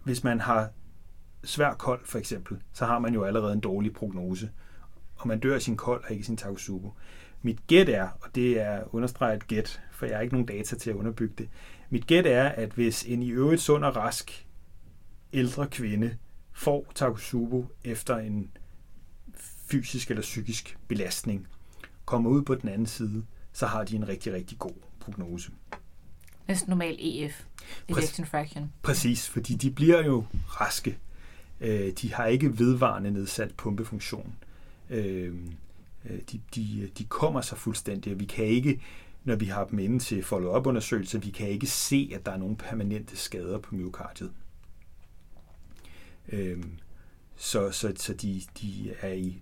hvis 0.03 0.23
man 0.23 0.39
har 0.39 0.69
svær 1.43 1.73
kold 1.73 2.05
for 2.05 2.19
eksempel, 2.19 2.57
så 2.73 2.85
har 2.85 2.99
man 2.99 3.13
jo 3.13 3.23
allerede 3.23 3.53
en 3.53 3.59
dårlig 3.59 3.93
prognose. 3.93 4.49
Og 5.15 5.27
man 5.27 5.39
dør 5.39 5.55
af 5.55 5.61
sin 5.61 5.77
kold 5.77 6.03
og 6.03 6.11
ikke 6.11 6.23
sin 6.23 6.37
Takotsubo. 6.37 6.93
Mit 7.41 7.67
gæt 7.67 7.89
er, 7.89 8.07
og 8.21 8.35
det 8.35 8.61
er 8.61 8.95
understreget 8.95 9.47
gæt, 9.47 9.81
for 9.91 10.05
jeg 10.05 10.15
har 10.15 10.21
ikke 10.21 10.33
nogen 10.33 10.47
data 10.47 10.75
til 10.75 10.89
at 10.89 10.95
underbygge 10.95 11.33
det. 11.37 11.49
Mit 11.89 12.07
gæt 12.07 12.25
er, 12.25 12.49
at 12.49 12.69
hvis 12.69 13.03
en 13.03 13.23
i 13.23 13.29
øvrigt 13.29 13.61
sund 13.61 13.85
og 13.85 13.95
rask 13.95 14.47
ældre 15.33 15.67
kvinde 15.67 16.17
får 16.53 16.91
Takotsubo 16.95 17.65
efter 17.83 18.17
en 18.17 18.51
fysisk 19.69 20.09
eller 20.09 20.21
psykisk 20.21 20.77
belastning, 20.87 21.47
kommer 22.05 22.29
ud 22.29 22.41
på 22.41 22.55
den 22.55 22.69
anden 22.69 22.87
side, 22.87 23.25
så 23.53 23.65
har 23.65 23.83
de 23.83 23.95
en 23.95 24.07
rigtig, 24.07 24.33
rigtig 24.33 24.59
god 24.59 24.73
prognose. 24.99 25.51
Næsten 26.47 26.69
normal 26.69 26.95
EF, 26.99 27.45
ejection 27.89 28.25
fraction. 28.25 28.73
Præcis, 28.81 29.29
fordi 29.29 29.55
de 29.55 29.71
bliver 29.71 30.05
jo 30.05 30.25
raske. 30.47 30.97
Øh, 31.61 31.91
de 32.01 32.13
har 32.13 32.25
ikke 32.25 32.59
vedvarende 32.59 33.11
nedsat 33.11 33.53
pumpefunktion. 33.55 34.35
Øh, 34.89 35.35
øh, 36.05 36.19
de, 36.31 36.41
de, 36.55 36.89
de 36.97 37.03
kommer 37.03 37.41
sig 37.41 37.57
fuldstændig, 37.57 38.13
og 38.13 38.19
vi 38.19 38.25
kan 38.25 38.45
ikke, 38.45 38.81
når 39.27 39.35
vi 39.35 39.45
har 39.45 39.65
dem 39.65 39.79
inde 39.79 39.99
til 39.99 40.23
follow-up 40.23 40.67
undersøgelser, 40.67 41.19
vi 41.19 41.29
kan 41.29 41.47
ikke 41.49 41.67
se, 41.67 42.11
at 42.15 42.25
der 42.25 42.31
er 42.31 42.37
nogle 42.37 42.57
permanente 42.57 43.17
skader 43.17 43.59
på 43.59 43.75
myokardiet. 43.75 44.31
Så, 47.35 47.71
så, 47.71 47.93
så 47.95 48.13
de, 48.13 48.41
de 48.61 48.93
er 49.01 49.13
i 49.13 49.39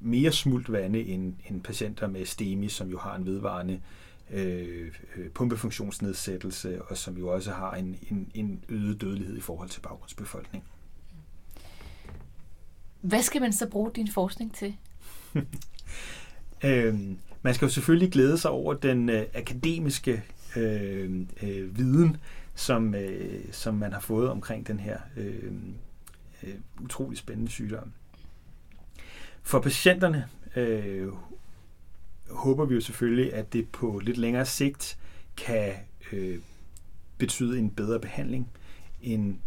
mere 0.00 0.32
smult 0.32 0.72
vande 0.72 1.00
end, 1.00 1.34
end 1.50 1.62
patienter 1.62 2.06
med 2.06 2.24
STEMI, 2.24 2.68
som 2.68 2.88
jo 2.88 2.98
har 2.98 3.16
en 3.16 3.26
vedvarende 3.26 3.80
Øh, 4.30 4.92
øh, 5.16 5.30
pumpefunktionsnedsættelse, 5.30 6.82
og 6.82 6.96
som 6.96 7.18
jo 7.18 7.28
også 7.28 7.52
har 7.52 7.72
en, 7.72 7.98
en, 8.10 8.30
en 8.34 8.64
øget 8.68 9.00
dødelighed 9.00 9.36
i 9.36 9.40
forhold 9.40 9.68
til 9.68 9.80
baggrundsbefolkningen. 9.80 10.68
Hvad 13.00 13.22
skal 13.22 13.40
man 13.40 13.52
så 13.52 13.68
bruge 13.68 13.90
din 13.96 14.08
forskning 14.08 14.54
til? 14.54 14.76
øhm, 16.64 17.18
man 17.42 17.54
skal 17.54 17.66
jo 17.66 17.72
selvfølgelig 17.72 18.12
glæde 18.12 18.38
sig 18.38 18.50
over 18.50 18.74
den 18.74 19.08
øh, 19.08 19.24
akademiske 19.34 20.22
øh, 20.56 21.20
øh, 21.42 21.78
viden, 21.78 22.16
som, 22.54 22.94
øh, 22.94 23.44
som 23.52 23.74
man 23.74 23.92
har 23.92 24.00
fået 24.00 24.30
omkring 24.30 24.66
den 24.66 24.80
her 24.80 24.98
øh, 25.16 25.52
øh, 26.42 26.54
utrolig 26.80 27.18
spændende 27.18 27.50
sygdom. 27.50 27.92
For 29.42 29.60
patienterne 29.60 30.28
øh, 30.56 31.08
håber 32.30 32.64
vi 32.64 32.74
jo 32.74 32.80
selvfølgelig, 32.80 33.34
at 33.34 33.52
det 33.52 33.68
på 33.68 34.00
lidt 34.04 34.18
længere 34.18 34.46
sigt 34.46 34.98
kan 35.36 35.72
øh, 36.12 36.38
betyde 37.18 37.58
en 37.58 37.70
bedre 37.70 38.00
behandling, 38.00 38.48
en 39.02 39.40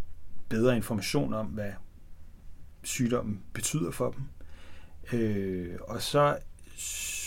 bedre 0.50 0.76
information 0.76 1.34
om, 1.34 1.46
hvad 1.46 1.72
sygdommen 2.84 3.42
betyder 3.54 3.92
for 3.92 4.12
dem. 4.12 4.24
Øh, 5.20 5.76
og 5.82 6.02
så 6.02 6.38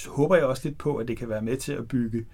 håber 0.09 0.37
jeg 0.37 0.45
også 0.45 0.69
lidt 0.69 0.78
på, 0.78 0.97
at 0.97 1.09
det 1.09 1.17
kan 1.17 1.28
være 1.28 1.43
med 1.43 1.57
til 1.57 1.73
at 1.73 1.88
bygge 1.88 2.26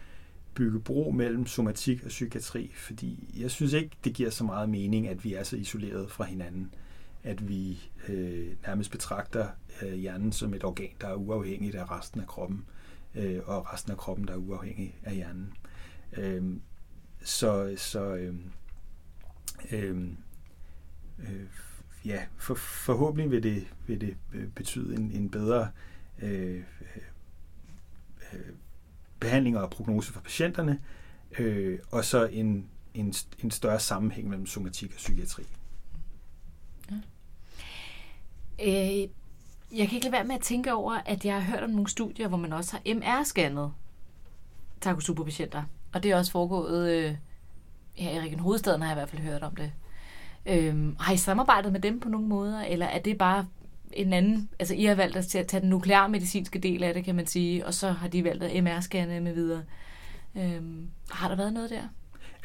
bygge 0.54 0.80
bro 0.80 1.10
mellem 1.10 1.46
somatik 1.46 2.02
og 2.02 2.08
psykiatri, 2.08 2.72
fordi 2.74 3.34
jeg 3.40 3.50
synes 3.50 3.72
ikke, 3.72 3.90
det 4.04 4.14
giver 4.14 4.30
så 4.30 4.44
meget 4.44 4.68
mening, 4.68 5.08
at 5.08 5.24
vi 5.24 5.34
er 5.34 5.42
så 5.42 5.56
isoleret 5.56 6.10
fra 6.10 6.24
hinanden, 6.24 6.74
at 7.22 7.48
vi 7.48 7.90
øh, 8.08 8.52
nærmest 8.66 8.90
betragter 8.90 9.48
øh, 9.82 9.94
hjernen 9.94 10.32
som 10.32 10.54
et 10.54 10.64
organ, 10.64 10.90
der 11.00 11.08
er 11.08 11.14
uafhængigt 11.14 11.74
af 11.74 11.90
resten 11.90 12.20
af 12.20 12.26
kroppen, 12.26 12.64
øh, 13.14 13.40
og 13.44 13.72
resten 13.72 13.92
af 13.92 13.98
kroppen, 13.98 14.28
der 14.28 14.34
er 14.34 14.38
uafhængig 14.38 14.96
af 15.02 15.14
hjernen. 15.14 15.52
Øh, 16.16 16.42
så 17.22 17.74
så 17.76 18.14
øh, 18.14 18.34
øh, 19.72 20.08
øh, 21.18 21.46
ja, 22.04 22.24
for, 22.36 22.54
forhåbentlig 22.54 23.30
vil 23.30 23.42
det, 23.42 23.66
vil 23.86 24.00
det 24.00 24.16
øh, 24.34 24.48
betyde 24.48 24.96
en, 24.96 25.10
en 25.10 25.30
bedre 25.30 25.60
øh, 25.60 25.93
øh, 26.22 26.56
øh, 26.56 26.62
øh 28.32 28.40
behandling 29.20 29.58
og 29.58 29.70
prognose 29.70 30.12
for 30.12 30.20
patienterne, 30.20 30.80
øh, 31.38 31.78
og 31.90 32.04
så 32.04 32.26
en, 32.26 32.66
en, 32.94 33.14
en 33.38 33.50
større 33.50 33.80
sammenhæng 33.80 34.28
mellem 34.28 34.46
somatik 34.46 34.90
og 34.90 34.96
psykiatri. 34.96 35.42
Ja. 36.90 36.96
Øh, 38.62 39.08
jeg 39.78 39.88
kan 39.88 39.96
ikke 39.96 40.04
lade 40.04 40.12
være 40.12 40.24
med 40.24 40.34
at 40.34 40.40
tænke 40.40 40.72
over, 40.72 40.98
at 41.06 41.24
jeg 41.24 41.34
har 41.34 41.52
hørt 41.52 41.62
om 41.62 41.70
nogle 41.70 41.88
studier, 41.88 42.28
hvor 42.28 42.36
man 42.36 42.52
også 42.52 42.72
har 42.72 42.94
MR-scannet 42.94 43.70
takosuperpatienter, 44.80 45.62
Og 45.92 46.02
det 46.02 46.10
er 46.10 46.16
også 46.16 46.32
foregået, 46.32 46.90
øh, 46.90 47.16
ja, 47.98 48.16
i 48.16 48.20
Region 48.20 48.40
Hovedstaden 48.40 48.82
har 48.82 48.88
jeg 48.88 48.96
i 48.96 48.98
hvert 48.98 49.10
fald 49.10 49.22
hørt 49.22 49.42
om 49.42 49.56
det. 49.56 49.72
Øh, 50.46 51.00
har 51.00 51.12
I 51.12 51.16
samarbejdet 51.16 51.72
med 51.72 51.80
dem 51.80 52.00
på 52.00 52.08
nogle 52.08 52.26
måder, 52.26 52.60
eller 52.60 52.86
er 52.86 52.98
det 52.98 53.18
bare 53.18 53.46
en 53.96 54.12
anden, 54.12 54.48
altså 54.58 54.74
I 54.74 54.84
har 54.84 54.94
valgt 54.94 55.16
at 55.16 55.26
tage 55.26 55.60
den 55.60 55.68
nuklearmedicinske 55.68 56.58
del 56.58 56.82
af 56.82 56.94
det, 56.94 57.04
kan 57.04 57.14
man 57.14 57.26
sige, 57.26 57.66
og 57.66 57.74
så 57.74 57.90
har 57.90 58.08
de 58.08 58.24
valgt 58.24 58.44
at 58.44 58.64
MR-scanne 58.64 59.20
med 59.20 59.34
videre. 59.34 59.62
Øhm, 60.36 60.88
har 61.10 61.28
der 61.28 61.36
været 61.36 61.52
noget 61.52 61.70
der? 61.70 61.82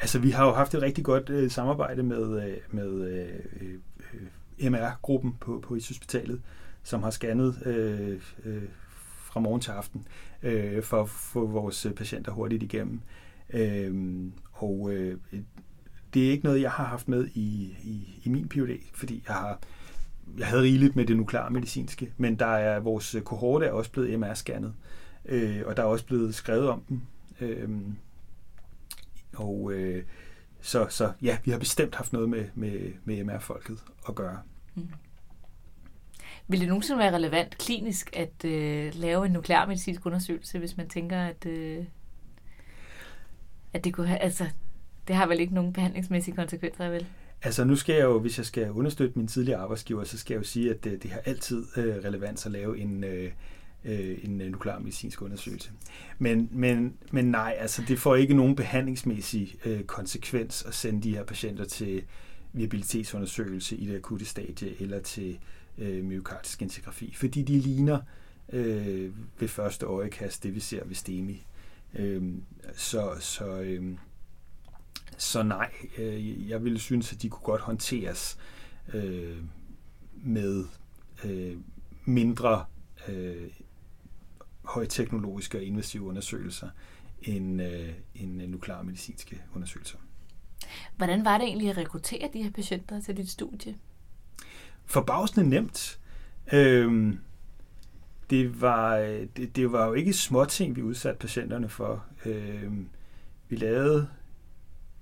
Altså, 0.00 0.18
vi 0.18 0.30
har 0.30 0.46
jo 0.46 0.52
haft 0.52 0.74
et 0.74 0.82
rigtig 0.82 1.04
godt 1.04 1.30
øh, 1.30 1.50
samarbejde 1.50 2.02
med, 2.02 2.42
øh, 2.44 2.56
med 2.70 3.08
øh, 3.10 3.28
øh, 3.60 4.72
MR-gruppen 4.72 5.36
på, 5.40 5.60
på 5.62 5.74
hospitalet, 5.74 6.42
som 6.82 7.02
har 7.02 7.10
scannet 7.10 7.66
øh, 7.66 8.20
øh, 8.44 8.62
fra 9.24 9.40
morgen 9.40 9.60
til 9.60 9.70
aften 9.70 10.06
øh, 10.42 10.82
for 10.82 11.02
at 11.02 11.08
få 11.08 11.46
vores 11.46 11.86
øh, 11.86 11.92
patienter 11.92 12.32
hurtigt 12.32 12.62
igennem. 12.62 13.00
Øh, 13.50 14.30
og 14.52 14.90
øh, 14.92 15.18
det 16.14 16.26
er 16.26 16.30
ikke 16.30 16.44
noget, 16.44 16.62
jeg 16.62 16.70
har 16.70 16.84
haft 16.84 17.08
med 17.08 17.28
i, 17.34 17.76
i, 17.82 18.20
i 18.24 18.28
min 18.28 18.48
PhD, 18.48 18.78
fordi 18.94 19.22
jeg 19.28 19.34
har 19.36 19.58
jeg 20.38 20.46
havde 20.46 20.62
rigeligt 20.62 20.96
med 20.96 21.06
det 21.06 21.16
nuklearmedicinske, 21.16 22.12
men 22.16 22.38
der 22.38 22.46
er 22.46 22.80
vores 22.80 23.16
kohorte 23.24 23.66
er 23.66 23.72
også 23.72 23.90
blevet 23.90 24.18
MR-scannet, 24.18 24.72
øh, 25.24 25.62
og 25.66 25.76
der 25.76 25.82
er 25.82 25.86
også 25.86 26.06
blevet 26.06 26.34
skrevet 26.34 26.68
om 26.68 26.80
dem. 26.80 27.00
Øh, 27.40 27.68
og 29.36 29.72
øh, 29.72 30.04
så, 30.60 30.86
så 30.88 31.12
ja, 31.22 31.38
vi 31.44 31.50
har 31.50 31.58
bestemt 31.58 31.94
haft 31.94 32.12
noget 32.12 32.28
med, 32.28 32.44
med, 32.54 32.92
med 33.04 33.24
MR-folket 33.24 33.78
at 34.08 34.14
gøre. 34.14 34.38
Mm. 34.74 34.88
Vil 36.48 36.60
det 36.60 36.68
nogensinde 36.68 36.98
være 36.98 37.14
relevant 37.14 37.58
klinisk 37.58 38.10
at 38.16 38.44
øh, 38.44 38.94
lave 38.94 39.26
en 39.26 39.32
nuklearmedicinsk 39.32 40.06
undersøgelse, 40.06 40.58
hvis 40.58 40.76
man 40.76 40.88
tænker, 40.88 41.22
at, 41.22 41.46
øh, 41.46 41.84
at 43.72 43.84
det 43.84 43.94
kunne 43.94 44.06
have, 44.06 44.18
altså, 44.18 44.46
det 45.08 45.16
har 45.16 45.26
vel 45.26 45.40
ikke 45.40 45.54
nogen 45.54 45.72
behandlingsmæssige 45.72 46.36
konsekvenser, 46.36 46.88
vel? 46.88 47.06
Altså 47.42 47.64
nu 47.64 47.76
skal 47.76 47.94
jeg 47.94 48.04
jo, 48.04 48.18
hvis 48.18 48.38
jeg 48.38 48.46
skal 48.46 48.70
understøtte 48.70 49.18
min 49.18 49.26
tidligere 49.26 49.60
arbejdsgiver, 49.60 50.04
så 50.04 50.18
skal 50.18 50.34
jeg 50.34 50.38
jo 50.38 50.44
sige, 50.44 50.70
at 50.70 50.84
det, 50.84 51.02
det 51.02 51.10
har 51.10 51.20
altid 51.24 51.66
øh, 51.76 51.96
relevans 52.04 52.46
at 52.46 52.52
lave 52.52 52.78
en, 52.78 53.04
øh, 53.04 53.32
øh 53.84 54.18
en 54.24 54.40
øh, 54.40 54.50
nuklearmedicinsk 54.50 55.22
undersøgelse. 55.22 55.70
Men, 56.18 56.48
men, 56.52 56.96
men 57.12 57.24
nej, 57.24 57.56
altså 57.58 57.82
det 57.88 57.98
får 57.98 58.16
ikke 58.16 58.34
nogen 58.34 58.56
behandlingsmæssig 58.56 59.56
øh, 59.64 59.82
konsekvens 59.84 60.64
at 60.64 60.74
sende 60.74 61.02
de 61.02 61.14
her 61.14 61.24
patienter 61.24 61.64
til 61.64 62.02
viabilitetsundersøgelse 62.52 63.76
i 63.76 63.86
det 63.86 63.96
akutte 63.96 64.24
stadie 64.24 64.82
eller 64.82 65.00
til 65.00 65.38
øh, 65.78 66.04
myokardisk 66.04 66.62
integrafi, 66.62 67.14
fordi 67.16 67.42
de 67.42 67.58
ligner 67.58 68.00
øh, 68.52 69.10
ved 69.38 69.48
første 69.48 69.86
øjekast 69.86 70.42
det, 70.42 70.54
vi 70.54 70.60
ser 70.60 70.84
ved 70.84 70.94
STEMI. 70.94 71.46
Øh, 71.98 72.22
så 72.74 73.16
så 73.20 73.60
øh, 73.60 73.96
så 75.20 75.42
nej, 75.42 75.72
øh, 75.98 76.48
jeg 76.48 76.64
ville 76.64 76.78
synes, 76.78 77.12
at 77.12 77.22
de 77.22 77.28
kunne 77.28 77.44
godt 77.44 77.60
håndteres 77.60 78.38
øh, 78.94 79.36
med 80.14 80.64
øh, 81.24 81.56
mindre 82.04 82.64
øh, 83.08 83.50
højteknologiske 84.62 85.58
og 85.58 85.64
invasive 85.64 86.02
undersøgelser 86.02 86.68
end, 87.22 87.62
øh, 87.62 87.88
end 88.14 88.46
nuklearmedicinske 88.46 89.42
undersøgelser. 89.54 89.98
Hvordan 90.96 91.24
var 91.24 91.38
det 91.38 91.46
egentlig 91.46 91.70
at 91.70 91.76
rekruttere 91.76 92.30
de 92.32 92.42
her 92.42 92.50
patienter 92.50 93.00
til 93.00 93.16
dit 93.16 93.30
studie? 93.30 93.74
Forbavsende 94.84 95.48
nemt. 95.48 96.00
Øh, 96.52 97.14
det 98.30 98.60
var, 98.60 98.96
det, 99.36 99.56
det 99.56 99.72
var 99.72 99.86
jo 99.86 99.92
ikke 99.92 100.12
småting, 100.12 100.76
vi 100.76 100.82
udsatte 100.82 101.18
patienterne 101.18 101.68
for. 101.68 102.04
Øh, 102.24 102.72
vi 103.48 103.56
lavede 103.56 104.08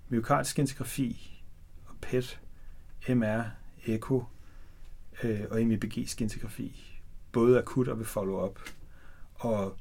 myokardisk 0.09 0.59
integrafi 0.59 1.43
og 1.87 1.95
PET, 2.01 2.41
MR, 3.09 3.43
ECHO 3.87 4.25
øh, 5.23 5.41
og 5.51 5.63
MEBG 5.67 6.09
skintografi, 6.09 7.01
både 7.33 7.59
akut 7.59 7.89
og 7.89 7.99
ved 7.99 8.05
follow-up. 8.05 8.61
Og 9.35 9.77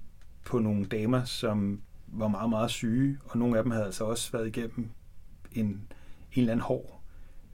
på 0.45 0.59
nogle 0.59 0.85
damer, 0.85 1.23
som 1.23 1.81
var 2.07 2.27
meget, 2.27 2.49
meget 2.49 2.71
syge, 2.71 3.19
og 3.25 3.37
nogle 3.37 3.57
af 3.57 3.63
dem 3.63 3.71
havde 3.71 3.85
altså 3.85 4.05
også 4.05 4.31
været 4.31 4.47
igennem 4.47 4.89
en, 5.51 5.65
en 5.65 5.87
eller 6.35 6.51
anden 6.51 6.63
hård 6.63 7.01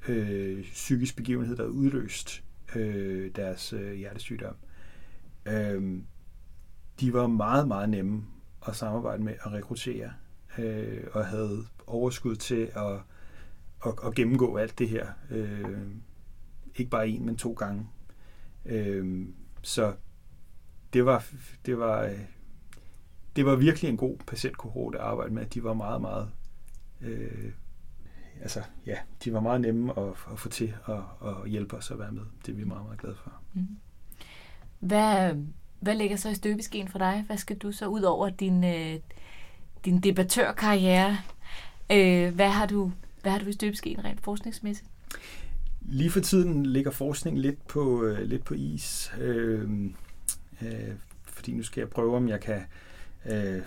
øh, 0.07 0.63
psykisk 0.63 1.15
begivenhed, 1.15 1.55
der 1.55 1.63
havde 1.63 1.75
udløst 1.75 2.43
øh, 2.75 3.31
deres 3.35 3.73
øh, 3.73 3.93
hjertesygdom. 3.93 4.55
Øh, 5.45 6.01
de 6.99 7.13
var 7.13 7.27
meget, 7.27 7.67
meget 7.67 7.89
nemme 7.89 8.25
at 8.67 8.75
samarbejde 8.75 9.23
med 9.23 9.33
at 9.45 9.51
rekruttere, 9.51 10.13
øh, 10.57 11.03
og 11.11 11.25
havde 11.25 11.65
overskud 11.87 12.35
til 12.35 12.71
at, 12.75 12.93
at, 13.85 13.93
at 14.05 14.15
gennemgå 14.15 14.57
alt 14.57 14.79
det 14.79 14.89
her. 14.89 15.07
Øh, 15.29 15.87
ikke 16.75 16.91
bare 16.91 17.07
en, 17.07 17.25
men 17.25 17.37
to 17.37 17.53
gange. 17.53 17.87
Øh, 18.65 19.27
så 19.61 19.93
det 20.93 21.05
var, 21.05 21.25
det 21.65 21.77
var, 21.77 22.09
det 23.35 23.45
var 23.45 23.55
virkelig 23.55 23.89
en 23.89 23.97
god 23.97 24.17
patientkohort 24.27 24.95
at 24.95 25.01
arbejde 25.01 25.33
med. 25.33 25.45
De 25.45 25.63
var 25.63 25.73
meget, 25.73 26.01
meget 26.01 26.31
øh, 27.01 27.51
altså, 28.41 28.61
ja, 28.85 28.97
de 29.23 29.33
var 29.33 29.39
meget 29.39 29.61
nemme 29.61 29.99
at, 29.99 30.13
at 30.31 30.39
få 30.39 30.49
til 30.49 30.75
at, 30.87 31.29
at 31.29 31.49
hjælpe 31.49 31.75
os 31.75 31.91
at 31.91 31.99
være 31.99 32.11
med. 32.11 32.23
Det 32.45 32.51
er 32.51 32.55
vi 32.55 32.63
meget, 32.63 32.83
meget 32.83 32.99
glade 32.99 33.15
for. 33.15 33.33
Mm. 33.53 33.67
Hvad, 34.79 35.35
hvad 35.79 35.95
ligger 35.95 36.17
så 36.17 36.29
i 36.29 36.33
støbeskeen 36.33 36.87
for 36.87 36.99
dig? 36.99 37.23
Hvad 37.27 37.37
skal 37.37 37.57
du 37.57 37.71
så 37.71 37.87
ud 37.87 38.01
over 38.01 38.29
din, 38.29 38.63
øh, 38.63 38.99
din 39.85 39.99
debattørkarriere 39.99 41.17
Øh, 41.91 42.35
hvad, 42.35 42.49
har 42.49 42.65
du, 42.65 42.91
hvad 43.21 43.31
har 43.31 43.39
du 43.39 43.45
i 43.45 43.53
støbeskeen 43.53 44.05
rent 44.05 44.21
forskningsmæssigt? 44.21 44.89
Lige 45.81 46.09
for 46.09 46.19
tiden 46.19 46.65
ligger 46.65 46.91
forskning 46.91 47.39
lidt 47.39 47.67
på, 47.67 48.03
øh, 48.03 48.19
lidt 48.19 48.43
på 48.43 48.53
is, 48.53 49.13
øh, 49.19 49.69
øh, 50.61 50.95
fordi 51.25 51.53
nu 51.53 51.63
skal 51.63 51.81
jeg 51.81 51.89
prøve, 51.89 52.15
om 52.15 52.27
jeg 52.27 52.39
kan 52.39 52.61
øh, 53.25 53.61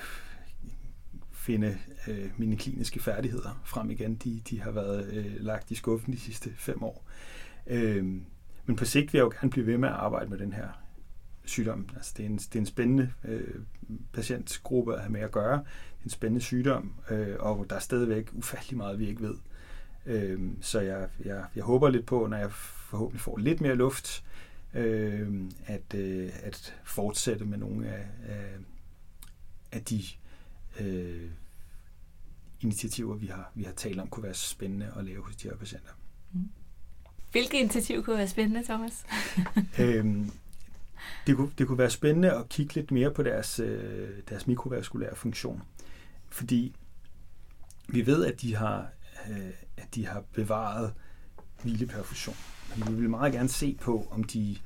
finde 1.32 1.78
øh, 2.08 2.30
mine 2.36 2.56
kliniske 2.56 3.02
færdigheder 3.02 3.60
frem 3.64 3.90
igen. 3.90 4.14
De, 4.14 4.40
de 4.50 4.60
har 4.60 4.70
været 4.70 5.12
øh, 5.12 5.36
lagt 5.40 5.70
i 5.70 5.74
skuffen 5.74 6.12
de 6.12 6.20
sidste 6.20 6.50
fem 6.56 6.82
år. 6.82 7.04
Øh, 7.66 8.04
men 8.66 8.76
på 8.76 8.84
sigt 8.84 9.12
vil 9.12 9.18
jeg 9.18 9.24
jo 9.24 9.32
gerne 9.40 9.50
blive 9.50 9.66
ved 9.66 9.78
med 9.78 9.88
at 9.88 9.94
arbejde 9.94 10.30
med 10.30 10.38
den 10.38 10.52
her 10.52 10.68
sygdom. 11.48 11.88
Altså 11.96 12.14
det, 12.16 12.24
er 12.24 12.28
en, 12.28 12.36
det 12.36 12.54
er 12.54 12.58
en 12.58 12.66
spændende 12.66 13.12
øh, 13.24 13.54
patientgruppe 14.12 14.94
at 14.94 15.00
have 15.00 15.12
med 15.12 15.20
at 15.20 15.32
gøre 15.32 15.64
en 16.04 16.10
spændende 16.10 16.44
sygdom, 16.44 16.94
øh, 17.10 17.36
og 17.38 17.66
der 17.70 17.76
er 17.76 17.80
stadigvæk 17.80 18.28
ufattelig 18.32 18.76
meget, 18.76 18.98
vi 18.98 19.08
ikke 19.08 19.22
ved. 19.22 19.34
Øh, 20.06 20.40
så 20.60 20.80
jeg, 20.80 21.08
jeg, 21.24 21.44
jeg 21.56 21.64
håber 21.64 21.88
lidt 21.88 22.06
på, 22.06 22.26
når 22.26 22.36
jeg 22.36 22.52
forhåbentlig 22.52 23.20
får 23.20 23.38
lidt 23.38 23.60
mere 23.60 23.74
luft, 23.74 24.24
øh, 24.74 25.42
at, 25.66 25.94
øh, 25.94 26.30
at 26.42 26.74
fortsætte 26.84 27.44
med 27.44 27.58
nogle 27.58 27.88
af, 27.88 28.06
af, 28.28 28.50
af 29.72 29.84
de 29.84 30.02
øh, 30.80 31.30
initiativer, 32.60 33.14
vi 33.14 33.26
har, 33.26 33.52
vi 33.54 33.64
har 33.64 33.72
talt 33.72 34.00
om, 34.00 34.08
kunne 34.08 34.24
være 34.24 34.34
spændende 34.34 34.92
at 34.96 35.04
lave 35.04 35.24
hos 35.24 35.36
de 35.36 35.48
her 35.48 35.56
patienter. 35.56 35.92
Mm. 36.32 36.48
Hvilke 37.32 37.60
initiativer 37.60 38.02
kunne 38.02 38.16
være 38.16 38.28
spændende, 38.28 38.64
Thomas? 38.64 39.04
øhm, 39.80 40.30
det, 41.26 41.36
kunne, 41.36 41.50
det 41.58 41.66
kunne 41.66 41.78
være 41.78 41.90
spændende 41.90 42.32
at 42.32 42.48
kigge 42.48 42.74
lidt 42.74 42.90
mere 42.90 43.10
på 43.10 43.22
deres, 43.22 43.60
øh, 43.60 44.08
deres 44.28 44.46
mikrovaskulære 44.46 45.16
funktion 45.16 45.62
fordi 46.36 46.76
vi 47.88 48.06
ved, 48.06 48.24
at 48.24 48.40
de 48.40 48.56
har, 48.56 48.88
øh, 49.30 49.50
at 49.76 49.94
de 49.94 50.06
har 50.06 50.24
bevaret 50.32 50.94
hvileperfusion. 51.62 52.36
Men 52.76 52.96
vi 52.96 53.00
vil 53.00 53.10
meget 53.10 53.32
gerne 53.32 53.48
se 53.48 53.76
på, 53.80 54.08
om 54.10 54.24
de 54.24 54.56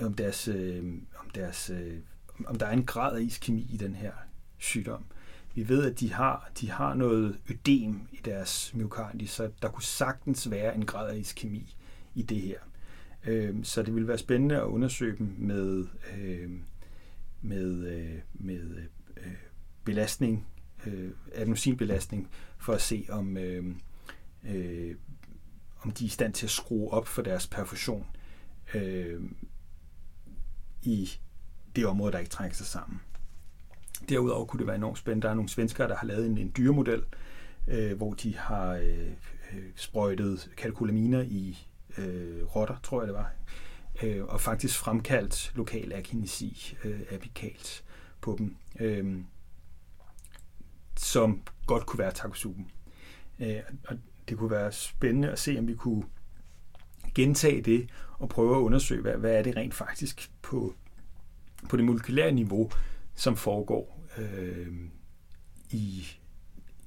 om 0.00 0.14
deres, 0.14 0.48
øh, 0.48 0.84
om 1.18 1.30
deres 1.30 1.70
øh, 1.70 1.98
om 2.46 2.58
der 2.58 2.66
er 2.66 2.72
en 2.72 2.86
grad 2.86 3.16
af 3.16 3.22
iskemi 3.22 3.68
i 3.72 3.76
den 3.76 3.94
her 3.94 4.12
sygdom. 4.58 5.04
vi 5.54 5.68
ved, 5.68 5.90
at 5.90 6.00
de 6.00 6.12
har, 6.12 6.50
de 6.60 6.70
har 6.70 6.94
noget 6.94 7.38
ødem 7.50 8.08
i 8.12 8.18
deres 8.24 8.74
myokardie, 8.74 9.28
så 9.28 9.50
der 9.62 9.68
kunne 9.68 9.82
sagtens 9.82 10.50
være 10.50 10.74
en 10.74 10.86
grad 10.86 11.10
af 11.10 11.16
iskemi 11.16 11.76
i 12.14 12.22
det 12.22 12.40
her. 12.40 12.58
Øh, 13.26 13.64
så 13.64 13.82
det 13.82 13.94
ville 13.94 14.08
være 14.08 14.18
spændende 14.18 14.56
at 14.56 14.64
undersøge 14.64 15.18
dem 15.18 15.34
med, 15.38 15.86
øh, 16.16 16.50
med, 17.42 17.86
øh, 17.86 18.18
med 18.34 18.76
øh, 19.16 19.32
belastning, 19.84 20.46
øh, 20.86 21.10
adenosinbelastning, 21.34 22.30
for 22.58 22.72
at 22.72 22.80
se, 22.80 23.06
om, 23.08 23.36
øh, 23.36 23.64
øh, 24.48 24.94
om 25.82 25.90
de 25.90 26.04
er 26.04 26.06
i 26.06 26.10
stand 26.10 26.32
til 26.32 26.46
at 26.46 26.50
skrue 26.50 26.90
op 26.90 27.06
for 27.06 27.22
deres 27.22 27.46
perfusion 27.46 28.06
øh, 28.74 29.20
i 30.82 31.10
det 31.76 31.86
område, 31.86 32.12
der 32.12 32.18
ikke 32.18 32.30
trækker 32.30 32.56
sig 32.56 32.66
sammen. 32.66 33.00
Derudover 34.08 34.44
kunne 34.44 34.58
det 34.58 34.66
være 34.66 34.76
enormt 34.76 34.98
spændende. 34.98 35.24
Der 35.24 35.30
er 35.30 35.34
nogle 35.34 35.48
svenskere, 35.48 35.88
der 35.88 35.96
har 35.96 36.06
lavet 36.06 36.26
en, 36.26 36.38
en 36.38 36.52
dyremodel, 36.56 37.02
øh, 37.68 37.96
hvor 37.96 38.12
de 38.12 38.36
har 38.36 38.74
øh, 38.74 39.08
øh 39.52 39.64
sprøjtet 39.76 40.50
kalkulaminer 40.56 41.22
i 41.22 41.58
øh, 41.98 42.44
rotter, 42.44 42.76
tror 42.82 43.00
jeg 43.00 43.08
det 43.08 43.14
var, 43.14 43.32
øh, 44.02 44.24
og 44.24 44.40
faktisk 44.40 44.78
fremkaldt 44.78 45.52
lokal 45.54 45.92
akinesi 45.92 46.76
øh, 46.84 47.00
apikalt 47.10 47.84
på 48.20 48.36
dem, 48.38 48.56
øh, 48.80 49.20
som 50.96 51.42
godt 51.66 51.86
kunne 51.86 51.98
være 51.98 52.12
takosuben. 52.12 52.70
Øh, 53.40 53.60
og 53.88 53.98
det 54.28 54.38
kunne 54.38 54.50
være 54.50 54.72
spændende 54.72 55.30
at 55.30 55.38
se, 55.38 55.58
om 55.58 55.68
vi 55.68 55.74
kunne 55.74 56.04
gentage 57.14 57.62
det 57.62 57.90
og 58.18 58.28
prøve 58.28 58.56
at 58.56 58.60
undersøge, 58.60 59.02
hvad, 59.02 59.16
hvad 59.16 59.34
er 59.34 59.42
det 59.42 59.56
rent 59.56 59.74
faktisk 59.74 60.30
på, 60.42 60.74
på 61.68 61.76
det 61.76 61.84
molekylære 61.84 62.32
niveau, 62.32 62.70
som 63.14 63.36
foregår 63.36 64.04
øh, 64.18 64.68
i, 65.70 66.06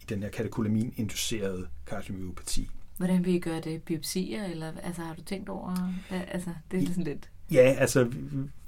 i 0.01 0.05
den 0.09 0.23
her 0.23 0.29
katekolamin-inducerede 0.29 1.67
kardiomyopati. 1.85 2.69
Hvordan 2.97 3.25
vil 3.25 3.33
I 3.33 3.39
gøre 3.39 3.61
det? 3.61 3.83
Biopsier, 3.83 4.45
eller 4.45 4.71
altså, 4.83 5.01
har 5.01 5.15
du 5.15 5.21
tænkt 5.21 5.49
over? 5.49 5.93
Altså, 6.09 6.49
det 6.71 6.83
er 6.83 6.87
sådan 6.87 7.03
lidt... 7.03 7.29
Ja, 7.51 7.75
altså, 7.77 8.11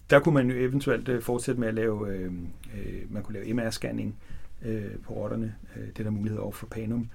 der 0.09 0.19
kunne 0.19 0.33
man 0.33 0.49
jo 0.49 0.55
eventuelt 0.55 1.09
øh, 1.09 1.21
fortsætte 1.21 1.59
med 1.59 1.67
at 1.67 1.73
lave, 1.73 2.13
øh, 2.13 2.33
øh, 2.77 3.13
man 3.13 3.23
kunne 3.23 3.39
lave 3.39 3.53
MR-scanning 3.53 4.15
øh, 4.61 4.97
på 5.03 5.13
rotterne. 5.13 5.55
Øh, 5.75 5.87
det 5.87 5.99
er 5.99 6.03
der 6.03 6.09
mulighed 6.09 6.39
over 6.39 6.51
for 6.51 6.67
Panum. 6.67 7.09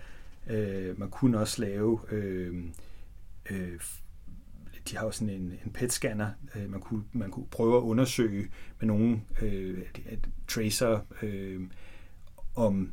Øh, 0.50 0.98
man 0.98 1.10
kunne 1.10 1.38
også 1.38 1.62
lave, 1.62 2.00
øh, 2.10 2.64
øh, 3.50 3.80
de 4.90 4.96
har 4.96 5.04
jo 5.04 5.10
sådan 5.10 5.34
en, 5.34 5.58
en 5.64 5.72
PET-scanner, 5.72 6.28
øh, 6.54 6.70
man, 6.70 6.80
kunne, 6.80 7.04
man 7.12 7.30
kunne 7.30 7.46
prøve 7.50 7.76
at 7.76 7.82
undersøge 7.82 8.50
med 8.80 8.86
nogle 8.86 9.20
øh, 9.42 9.78
tracer, 10.48 11.00
øh, 11.22 11.60
om, 12.54 12.92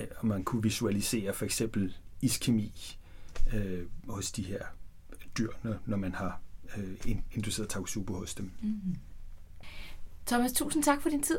øh, 0.00 0.06
om 0.20 0.28
man 0.28 0.44
kunne 0.44 0.62
visualisere 0.62 1.34
for 1.34 1.44
eksempel 1.44 1.96
iskemi 2.20 2.98
øh, 3.54 3.86
hos 4.08 4.32
de 4.32 4.42
her 4.42 4.64
dyr, 5.38 5.50
når, 5.86 5.96
man 5.96 6.14
har 6.14 6.40
øh, 6.76 7.16
induceret 7.32 7.68
Takotsubo 7.68 8.14
hos 8.14 8.34
dem. 8.34 8.52
Mm-hmm. 8.62 8.96
Thomas, 10.26 10.52
tusind 10.52 10.82
tak 10.82 11.02
for 11.02 11.08
din 11.08 11.22
tid. 11.22 11.38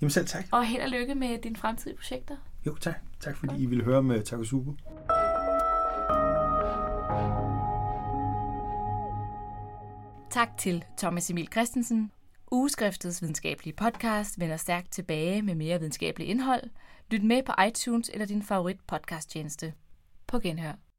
Jamen 0.00 0.10
selv 0.10 0.26
tak. 0.26 0.46
Og 0.52 0.66
held 0.66 0.82
og 0.82 0.88
lykke 0.88 1.14
med 1.14 1.38
dine 1.38 1.56
fremtidige 1.56 1.96
projekter. 1.96 2.36
Jo, 2.66 2.76
tak. 2.76 2.94
Tak 3.20 3.36
fordi 3.36 3.52
Godt. 3.52 3.62
I 3.62 3.66
ville 3.66 3.84
høre 3.84 4.02
med 4.02 4.22
Takotsubo. 4.22 4.76
Tak 10.30 10.48
til 10.58 10.84
Thomas 10.98 11.30
Emil 11.30 11.48
Christensen. 11.52 12.12
Ugeskriftets 12.50 13.22
videnskabelige 13.22 13.74
podcast 13.74 14.40
vender 14.40 14.56
stærkt 14.56 14.92
tilbage 14.92 15.42
med 15.42 15.54
mere 15.54 15.78
videnskabelig 15.78 16.28
indhold. 16.28 16.62
Lyt 17.10 17.24
med 17.24 17.42
på 17.42 17.52
iTunes 17.68 18.10
eller 18.12 18.26
din 18.26 18.42
favorit 18.42 18.80
podcasttjeneste. 18.86 19.72
På 20.30 20.38
genhør. 20.38 20.89